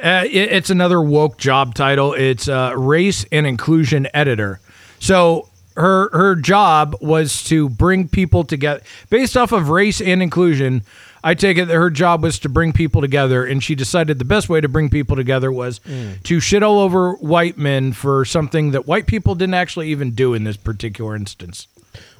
[0.03, 2.15] Uh, it, it's another woke job title.
[2.15, 4.61] It's uh, race and inclusion editor.
[4.99, 10.83] So her her job was to bring people together based off of race and inclusion.
[11.25, 14.25] I take it that her job was to bring people together, and she decided the
[14.25, 15.81] best way to bring people together was
[16.25, 20.35] to shit all over white men for something that white people didn't actually even do
[20.35, 21.69] in this particular instance.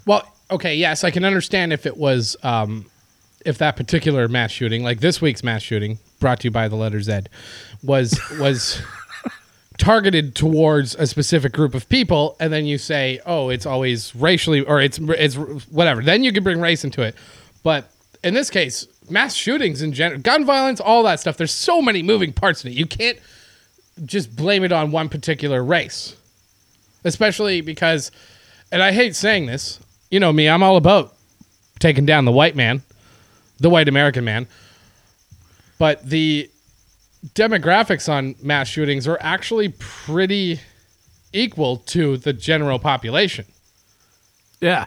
[0.07, 2.87] Well, okay, yes, I can understand if it was, um,
[3.45, 6.77] if that particular mass shooting, like this week's mass shooting, brought to you by the
[6.77, 7.23] letter Z,
[7.83, 8.81] was was
[9.79, 14.61] targeted towards a specific group of people, and then you say, oh, it's always racially
[14.61, 15.35] or it's it's
[15.71, 16.03] whatever.
[16.03, 17.17] Then you can bring race into it,
[17.63, 17.91] but
[18.23, 21.37] in this case, mass shootings in general, gun violence, all that stuff.
[21.37, 22.77] There's so many moving parts in it.
[22.77, 23.19] You can't
[24.05, 26.17] just blame it on one particular race,
[27.05, 28.11] especially because,
[28.71, 29.81] and I hate saying this.
[30.13, 31.15] You know me, I'm all about
[31.79, 32.83] taking down the white man,
[33.59, 34.47] the white American man.
[35.79, 36.51] But the
[37.35, 40.61] demographics on mass shootings are actually pretty
[41.33, 43.47] equal to the general population.
[44.61, 44.85] Yeah.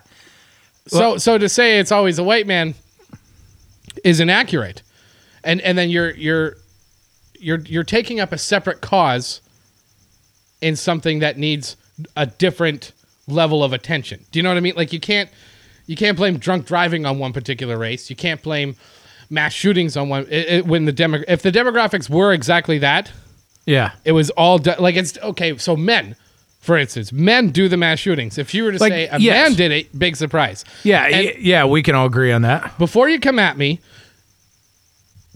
[0.86, 2.76] So so to say it's always a white man
[4.04, 4.82] is inaccurate.
[5.42, 6.56] And and then you're you're
[7.40, 9.40] you're you're taking up a separate cause
[10.60, 11.76] in something that needs
[12.14, 12.92] a different
[13.28, 14.24] level of attention.
[14.30, 14.74] Do you know what I mean?
[14.76, 15.28] Like you can't
[15.86, 18.10] you can't blame drunk driving on one particular race.
[18.10, 18.76] You can't blame
[19.30, 20.22] mass shootings on one.
[20.30, 23.10] It, it, when the demo, if the demographics were exactly that,
[23.66, 23.92] Yeah.
[24.04, 25.56] it was all de- like it's okay.
[25.58, 26.16] So men,
[26.60, 28.36] for instance, men do the mass shootings.
[28.38, 29.48] If you were to Like, say a yes.
[29.50, 30.64] man did it, big surprise.
[30.82, 31.04] Yeah.
[31.06, 31.64] And- yeah.
[31.64, 32.76] We can all agree on that.
[32.78, 33.80] before you come at me,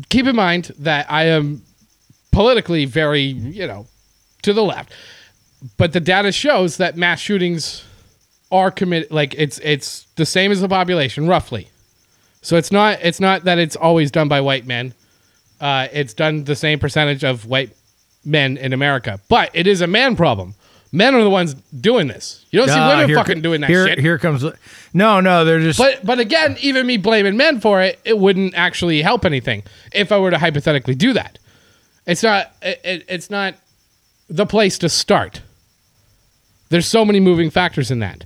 [0.09, 1.63] keep in mind that I am
[2.33, 3.87] politically very, you know,
[4.43, 4.93] to the left.
[5.77, 7.85] But the data shows that mass shootings
[8.51, 11.69] are committed like it's it's the same as the population roughly.
[12.43, 14.95] So it's not it's not that it's always done by white men.
[15.61, 17.71] Uh, it's done the same percentage of white
[18.25, 20.55] men in America, but it is a man problem.
[20.93, 22.45] Men are the ones doing this.
[22.51, 23.99] You don't see Uh, women here fucking doing that here, shit.
[23.99, 24.45] Here comes.
[24.93, 25.45] No, no.
[25.45, 25.79] They're just.
[25.79, 30.11] But but again, even me blaming men for it, it wouldn't actually help anything if
[30.11, 31.39] I were to hypothetically do that.
[32.07, 33.55] It's not it, it, it's not
[34.29, 35.43] the place to start.
[36.71, 38.25] There's so many moving factors in that.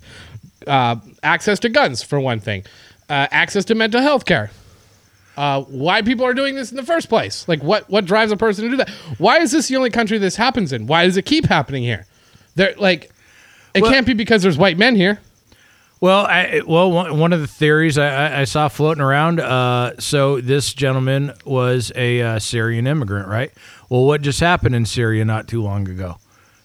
[0.67, 2.65] Uh, access to guns, for one thing.
[3.09, 4.51] Uh, access to mental health care.
[5.37, 7.49] Uh, why people are doing this in the first place?
[7.49, 8.89] Like, what what drives a person to do that?
[9.19, 10.87] Why is this the only country this happens in?
[10.87, 12.07] Why does it keep happening here?
[12.55, 13.11] There, like,
[13.75, 15.19] it Well- can't be because there's white men here.
[16.01, 19.41] Well, I, well, one of the theories I, I- I saw floating around.
[19.41, 23.51] Uh, so this gentleman was a uh, Syrian immigrant, right?
[23.89, 26.19] Well, what just happened in Syria not too long ago?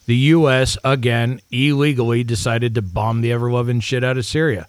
[0.09, 0.75] The U.S.
[0.83, 4.67] again illegally decided to bomb the ever loving shit out of Syria.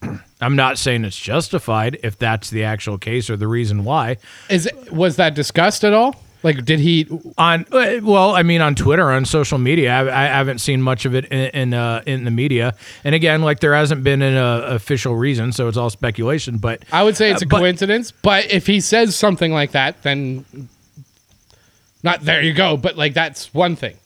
[0.40, 4.16] I'm not saying it's justified if that's the actual case or the reason why.
[4.48, 6.16] Is it, was that discussed at all?
[6.42, 7.06] Like, did he?
[7.36, 11.04] on uh, well i mean on twitter on social media i, I haven't seen much
[11.04, 14.36] of it in in, uh, in the media and again like there hasn't been an
[14.36, 17.58] uh, official reason so it's all speculation but I would say it's a Uh, but-
[17.58, 20.44] coincidence, but if he says something like that, then
[22.02, 22.76] not there you go.
[22.78, 23.96] But like, that's one thing.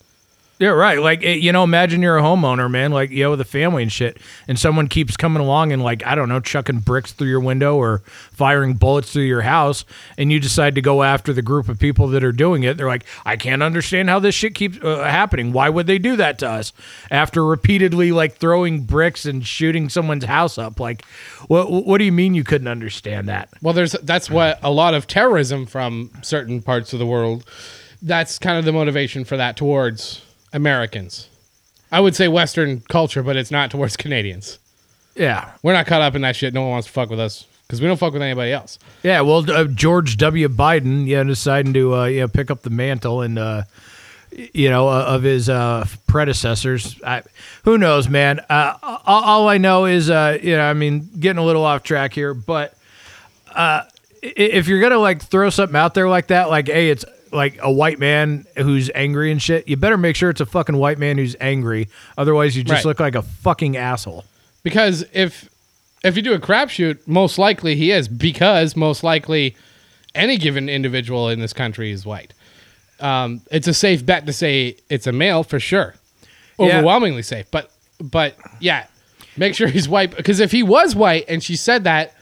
[0.59, 1.01] Yeah right.
[1.01, 3.93] Like you know imagine you're a homeowner man like you know with a family and
[3.93, 7.41] shit and someone keeps coming along and like i don't know chucking bricks through your
[7.41, 7.99] window or
[8.33, 9.85] firing bullets through your house
[10.17, 12.77] and you decide to go after the group of people that are doing it.
[12.77, 15.53] They're like i can't understand how this shit keeps uh, happening.
[15.53, 16.73] Why would they do that to us?
[17.11, 20.81] After repeatedly like throwing bricks and shooting someone's house up.
[20.81, 21.05] Like
[21.47, 23.49] what what do you mean you couldn't understand that?
[23.63, 27.45] Well, there's that's what a lot of terrorism from certain parts of the world.
[28.01, 31.29] That's kind of the motivation for that towards Americans.
[31.91, 34.59] I would say Western culture, but it's not towards Canadians.
[35.15, 36.55] yeah We're not caught up in that shit.
[36.55, 38.79] No one wants to fuck with us because we don't fuck with anybody else.
[39.03, 40.49] Yeah, well, uh, George W.
[40.49, 43.63] Biden, yeah, deciding to uh, yeah pick up the mantle and uh,
[44.31, 47.01] you know uh, of his uh, predecessors.
[47.03, 47.23] I,
[47.65, 48.41] who knows, man?
[48.49, 51.83] Uh, all, all I know is, uh, you know, I mean, getting a little off
[51.83, 52.75] track here, but
[53.55, 53.83] uh,
[54.23, 57.71] if you're gonna like throw something out there like that, like, hey, it's like a
[57.71, 61.19] white man who's angry and shit, you better make sure it's a fucking white man
[61.19, 61.89] who's angry.
[62.17, 62.85] Otherwise, you just Right.
[62.91, 64.25] look like a fucking asshole.
[64.63, 65.49] Because if
[66.05, 68.07] if you do a crapshoot, most likely he is.
[68.09, 69.57] Because most likely
[70.15, 72.33] any given individual in this country is white.
[73.01, 75.95] Um, it's a safe bet to say it's a male for sure,
[76.59, 76.67] Yeah.
[76.79, 77.47] overwhelmingly safe.
[77.51, 77.71] But
[78.01, 78.87] but yeah,
[79.37, 80.17] make sure he's white.
[80.17, 82.15] Because if he was white and she said that,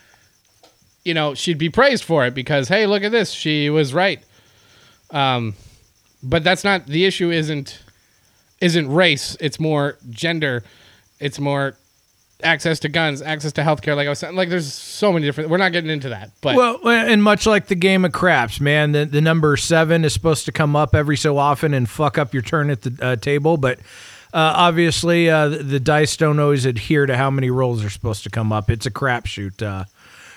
[1.04, 2.34] you know, she'd be praised for it.
[2.34, 4.22] Because hey, look at this, she was right.
[5.10, 5.54] Um,
[6.22, 7.30] but that's not the issue.
[7.30, 7.78] Isn't
[8.60, 9.36] isn't race?
[9.40, 10.64] It's more gender.
[11.20, 11.76] It's more
[12.42, 13.96] access to guns, access to healthcare.
[13.96, 15.50] Like I was saying, like there's so many different.
[15.50, 18.92] We're not getting into that, but Well, and much like the game of craps, man,
[18.92, 22.32] the, the number seven is supposed to come up every so often and fuck up
[22.34, 23.56] your turn at the uh, table.
[23.56, 23.78] But
[24.34, 28.24] uh, obviously, uh, the, the dice don't always adhere to how many rolls are supposed
[28.24, 28.70] to come up.
[28.70, 29.84] It's a crapshoot, uh,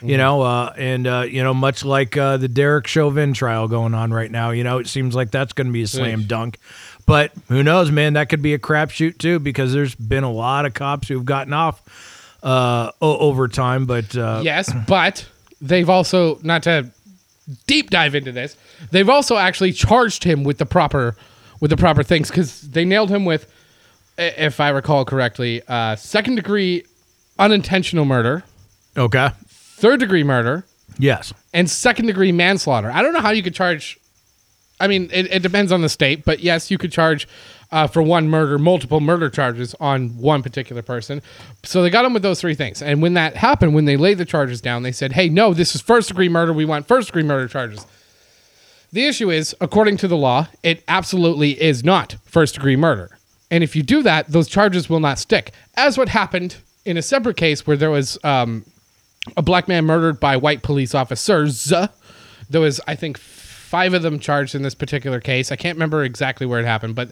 [0.01, 0.41] you know.
[0.41, 4.31] Uh, and uh, you know, much like uh, the Derek Chauvin trial going on right
[4.31, 6.57] now, you know, it seems like that's going to be a slam dunk.
[7.05, 8.13] But who knows, man?
[8.13, 11.53] That could be a crapshoot too, because there's been a lot of cops who've gotten
[11.53, 11.81] off
[12.43, 13.85] uh, o- over time.
[13.85, 15.27] But uh, yes, but
[15.61, 16.89] they've also not to
[17.65, 18.55] deep dive into this.
[18.91, 21.15] They've also actually charged him with the proper
[21.59, 23.51] with the proper things because they nailed him with,
[24.17, 26.83] i- if I recall correctly, uh, second degree
[27.39, 28.43] unintentional murder,
[28.95, 29.31] okay,
[29.79, 30.65] third degree murder,
[30.97, 31.33] yes.
[31.53, 32.91] and second degree manslaughter.
[32.91, 33.99] I don't know how you could charge.
[34.79, 37.27] I mean, it, it depends on the state, but yes, you could charge
[37.71, 41.21] uh, for one murder, multiple murder charges on one particular person.
[41.63, 42.81] So they got him with those three things.
[42.81, 45.75] And when that happened, when they laid the charges down, they said, hey, no, this
[45.75, 46.53] is first degree murder.
[46.53, 47.85] We want first degree murder charges.
[48.91, 53.17] The issue is, according to the law, it absolutely is not first degree murder.
[53.51, 55.51] And if you do that, those charges will not stick.
[55.75, 58.65] As what happened in a separate case where there was um,
[59.37, 61.71] a black man murdered by white police officers.
[62.49, 65.51] There was, I think, five of them charged in this particular case.
[65.51, 67.11] I can't remember exactly where it happened, but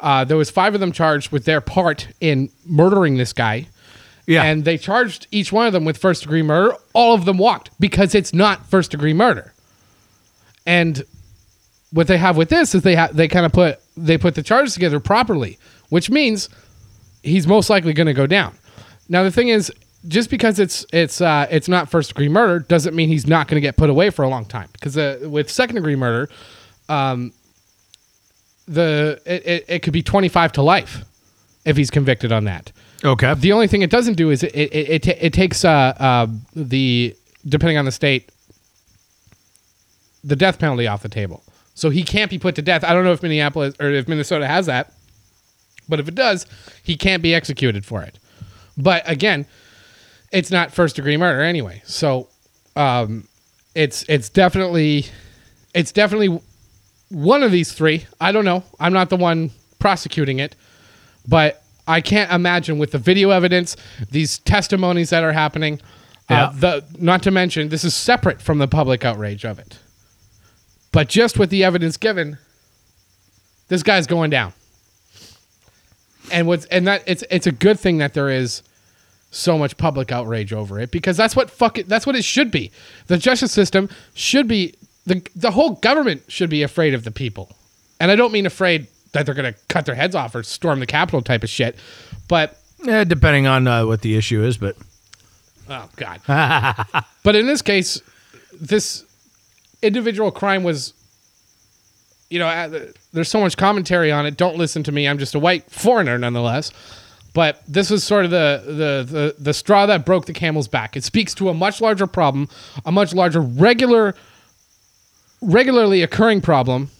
[0.00, 3.68] uh, there was five of them charged with their part in murdering this guy.
[4.26, 4.42] Yeah.
[4.42, 6.76] And they charged each one of them with first degree murder.
[6.92, 9.52] All of them walked because it's not first degree murder.
[10.66, 11.02] And
[11.92, 14.42] what they have with this is they ha- they kind of put they put the
[14.42, 16.50] charges together properly, which means
[17.22, 18.54] he's most likely going to go down.
[19.08, 19.72] Now the thing is,
[20.06, 23.56] just because it's it's uh, it's not first degree murder doesn't mean he's not going
[23.56, 24.68] to get put away for a long time.
[24.72, 26.30] Because uh, with second degree murder,
[26.88, 27.32] um,
[28.66, 31.04] the it, it, it could be twenty five to life
[31.64, 32.70] if he's convicted on that.
[33.04, 33.34] Okay.
[33.34, 36.26] The only thing it doesn't do is it it, it, it, it takes uh, uh,
[36.54, 38.30] the depending on the state
[40.24, 41.42] the death penalty off the table.
[41.74, 42.82] So he can't be put to death.
[42.82, 44.92] I don't know if Minneapolis or if Minnesota has that,
[45.88, 46.46] but if it does,
[46.82, 48.18] he can't be executed for it.
[48.76, 49.46] But again,
[50.32, 51.82] it's not first degree murder anyway.
[51.84, 52.28] So
[52.76, 53.28] um,
[53.74, 55.06] it's it's definitely
[55.74, 56.40] it's definitely
[57.10, 58.06] one of these three.
[58.20, 58.64] I don't know.
[58.78, 60.54] I'm not the one prosecuting it,
[61.26, 63.76] but I can't imagine with the video evidence,
[64.10, 65.80] these testimonies that are happening.
[66.28, 66.44] Yeah.
[66.44, 69.78] Uh, the not to mention this is separate from the public outrage of it,
[70.92, 72.36] but just with the evidence given,
[73.68, 74.52] this guy's going down.
[76.30, 78.62] And what's and that it's it's a good thing that there is
[79.30, 82.50] so much public outrage over it because that's what fuck it, that's what it should
[82.50, 82.70] be.
[83.06, 84.74] The justice system should be
[85.06, 87.54] the the whole government should be afraid of the people.
[88.00, 90.80] And I don't mean afraid that they're going to cut their heads off or storm
[90.80, 91.76] the capitol type of shit,
[92.28, 94.76] but Yeah, depending on uh, what the issue is, but
[95.68, 96.20] oh god.
[97.22, 98.00] but in this case,
[98.52, 99.04] this
[99.82, 100.94] individual crime was
[102.30, 104.36] you know, uh, there's so much commentary on it.
[104.36, 105.08] Don't listen to me.
[105.08, 106.70] I'm just a white foreigner nonetheless.
[107.38, 110.96] But this was sort of the, the the the straw that broke the camel's back.
[110.96, 112.48] It speaks to a much larger problem,
[112.84, 114.16] a much larger regular
[115.40, 116.90] regularly occurring problem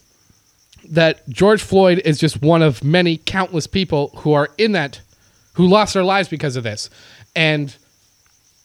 [0.91, 5.01] that George Floyd is just one of many countless people who are in that
[5.55, 6.89] who lost their lives because of this.
[7.34, 7.74] And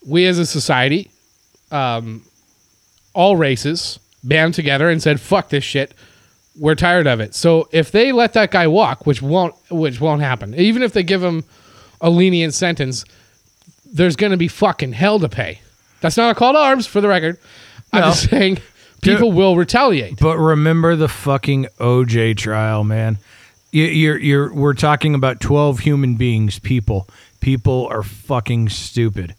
[0.06, 1.10] we as a society,
[1.72, 2.22] um,
[3.16, 5.96] all races, band together and said, fuck this shit.
[6.56, 7.34] We're tired of it.
[7.34, 11.02] So if they let that guy walk, which won't which won't happen, even if they
[11.02, 11.44] give him
[12.04, 13.04] a lenient sentence,
[13.92, 15.62] there's gonna be fucking hell to pay.
[16.02, 17.40] That's not a call to arms for the record.
[17.92, 18.60] I'm just saying
[19.02, 20.20] people will retaliate.
[20.20, 23.18] But remember the fucking OJ trial, man.
[23.72, 27.08] You, you're you're we're talking about twelve human beings, people.
[27.40, 29.34] People are fucking stupid.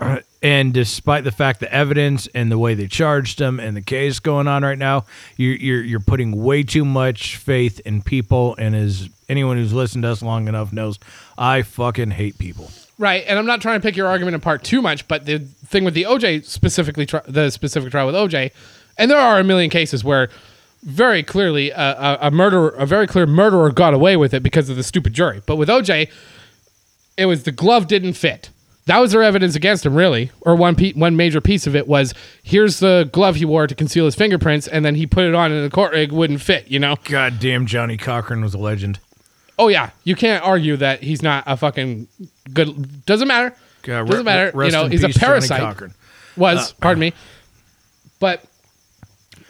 [0.00, 3.82] Uh, And despite the fact the evidence and the way they charged them and the
[3.82, 5.04] case going on right now,
[5.36, 8.54] you're you're you're putting way too much faith in people.
[8.56, 10.98] And as anyone who's listened to us long enough knows,
[11.36, 12.70] I fucking hate people.
[12.98, 15.84] Right, and I'm not trying to pick your argument apart too much, but the thing
[15.84, 18.50] with the OJ specifically, the specific trial with OJ,
[18.96, 20.28] and there are a million cases where
[20.82, 24.42] very clearly uh, a, a, a murderer, a very clear murderer, got away with it
[24.42, 25.42] because of the stupid jury.
[25.46, 26.10] But with OJ,
[27.16, 28.50] it was the glove didn't fit.
[28.86, 30.30] That was their evidence against him, really.
[30.40, 33.74] Or one pe- one major piece of it was here's the glove he wore to
[33.74, 35.94] conceal his fingerprints, and then he put it on in the court.
[35.94, 36.96] It wouldn't fit, you know.
[37.04, 38.98] God damn, Johnnie Cochran was a legend.
[39.58, 42.08] Oh yeah, you can't argue that he's not a fucking
[42.52, 43.04] good.
[43.06, 43.54] Doesn't matter.
[43.82, 44.52] God, Doesn't matter.
[44.64, 45.60] you know, he's a parasite.
[46.36, 47.12] Was pardon me,
[48.20, 48.44] but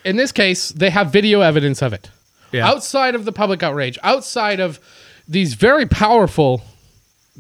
[0.04, 2.10] in this case, they have video evidence of it.
[2.52, 2.66] Yeah.
[2.66, 4.80] Outside of the public outrage, outside of
[5.28, 6.62] these very powerful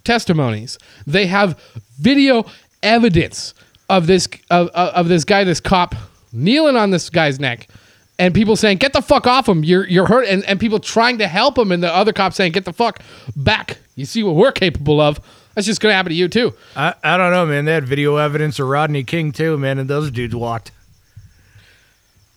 [0.04, 1.58] testimonies, they have
[1.98, 2.44] video
[2.82, 3.54] evidence
[3.88, 5.94] of this of of this guy, this cop,
[6.32, 7.68] kneeling on this guy's neck.
[8.18, 9.62] And people saying, "Get the fuck off him!
[9.62, 12.52] You're you're hurt," and, and people trying to help him, and the other cop saying,
[12.52, 13.00] "Get the fuck
[13.36, 13.78] back!
[13.94, 15.20] You see what we're capable of."
[15.54, 16.54] That's just gonna happen to you too.
[16.76, 17.64] I, I don't know, man.
[17.64, 20.72] They had video evidence of Rodney King too, man, and those dudes walked.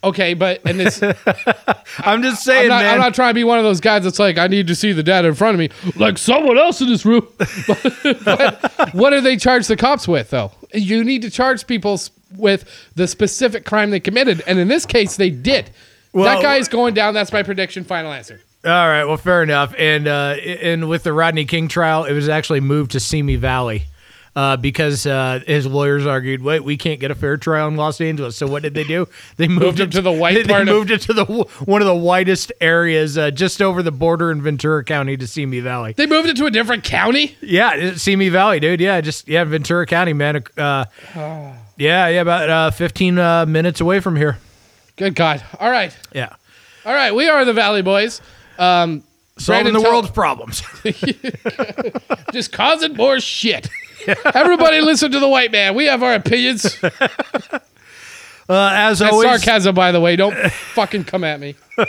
[0.04, 1.02] Okay, but and this,
[2.00, 2.94] I'm just saying, I'm not, man.
[2.96, 4.94] I'm not trying to be one of those guys that's like, I need to see
[4.94, 7.28] the data in front of me, like someone else in this room.
[8.26, 10.52] but what do they charge the cops with, though?
[10.74, 12.00] You need to charge people
[12.38, 12.66] with
[12.96, 15.70] the specific crime they committed, and in this case, they did.
[16.14, 17.14] Well- that guy is going down.
[17.14, 17.84] That's my prediction.
[17.84, 18.40] Final answer.
[18.64, 19.74] All right, well, fair enough.
[19.78, 23.86] And uh, and with the Rodney King trial, it was actually moved to Simi Valley
[24.36, 28.00] uh, because uh, his lawyers argued, "Wait, we can't get a fair trial in Los
[28.00, 29.08] Angeles." So what did they do?
[29.38, 31.26] They moved, him it to the white They, part of- moved it to the
[31.66, 35.60] one of the whitest areas, uh, just over the border in Ventura County to Simi
[35.60, 35.94] Valley.
[35.98, 37.36] They moved it to a different county.
[37.42, 38.80] Yeah, Simi Valley, dude.
[38.80, 40.44] Yeah, just yeah, Ventura County, man.
[40.58, 44.38] Uh, yeah, yeah, about uh, 15 uh, minutes away from here.
[44.96, 45.44] Good God!
[45.60, 46.34] All right, Yeah,
[46.86, 47.14] all right.
[47.14, 48.22] We are the Valley Boys.
[48.60, 49.04] Um,
[49.38, 50.62] solving Brandon, the tell- world's problems.
[52.32, 53.70] just causing more shit.
[54.36, 55.76] Everybody listen to the white man.
[55.76, 56.78] We have our opinions.
[58.50, 60.18] Uh, as That's always, sarcasm, by the way.
[60.18, 61.56] Don't fucking come at me.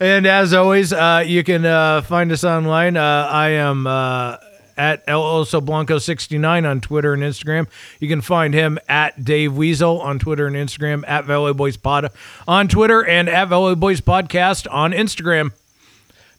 [0.00, 2.96] And as always, uh, you can uh, find us online.
[2.96, 4.38] Uh, I am uh,
[4.74, 7.68] at El Oso Blanco 69 on Twitter and Instagram.
[7.98, 12.10] You can find him at Dave Weasel on Twitter and Instagram, at Valley Boys Pod
[12.48, 15.52] on Twitter, and at Valley Boys Podcast on Instagram.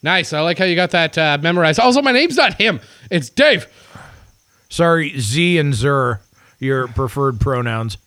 [0.01, 0.33] Nice.
[0.33, 1.79] I like how you got that uh, memorized.
[1.79, 2.79] Also, my name's not him.
[3.11, 3.67] It's Dave.
[4.71, 6.21] Sorry, Z and Zer,
[6.57, 7.97] your preferred pronouns.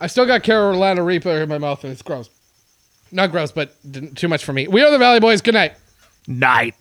[0.00, 2.30] I still got Carolina Reaper in my mouth, and it's gross.
[3.12, 3.76] Not gross, but
[4.16, 4.66] too much for me.
[4.66, 5.42] We are the Valley Boys.
[5.42, 5.74] Good night.
[6.26, 6.74] Night.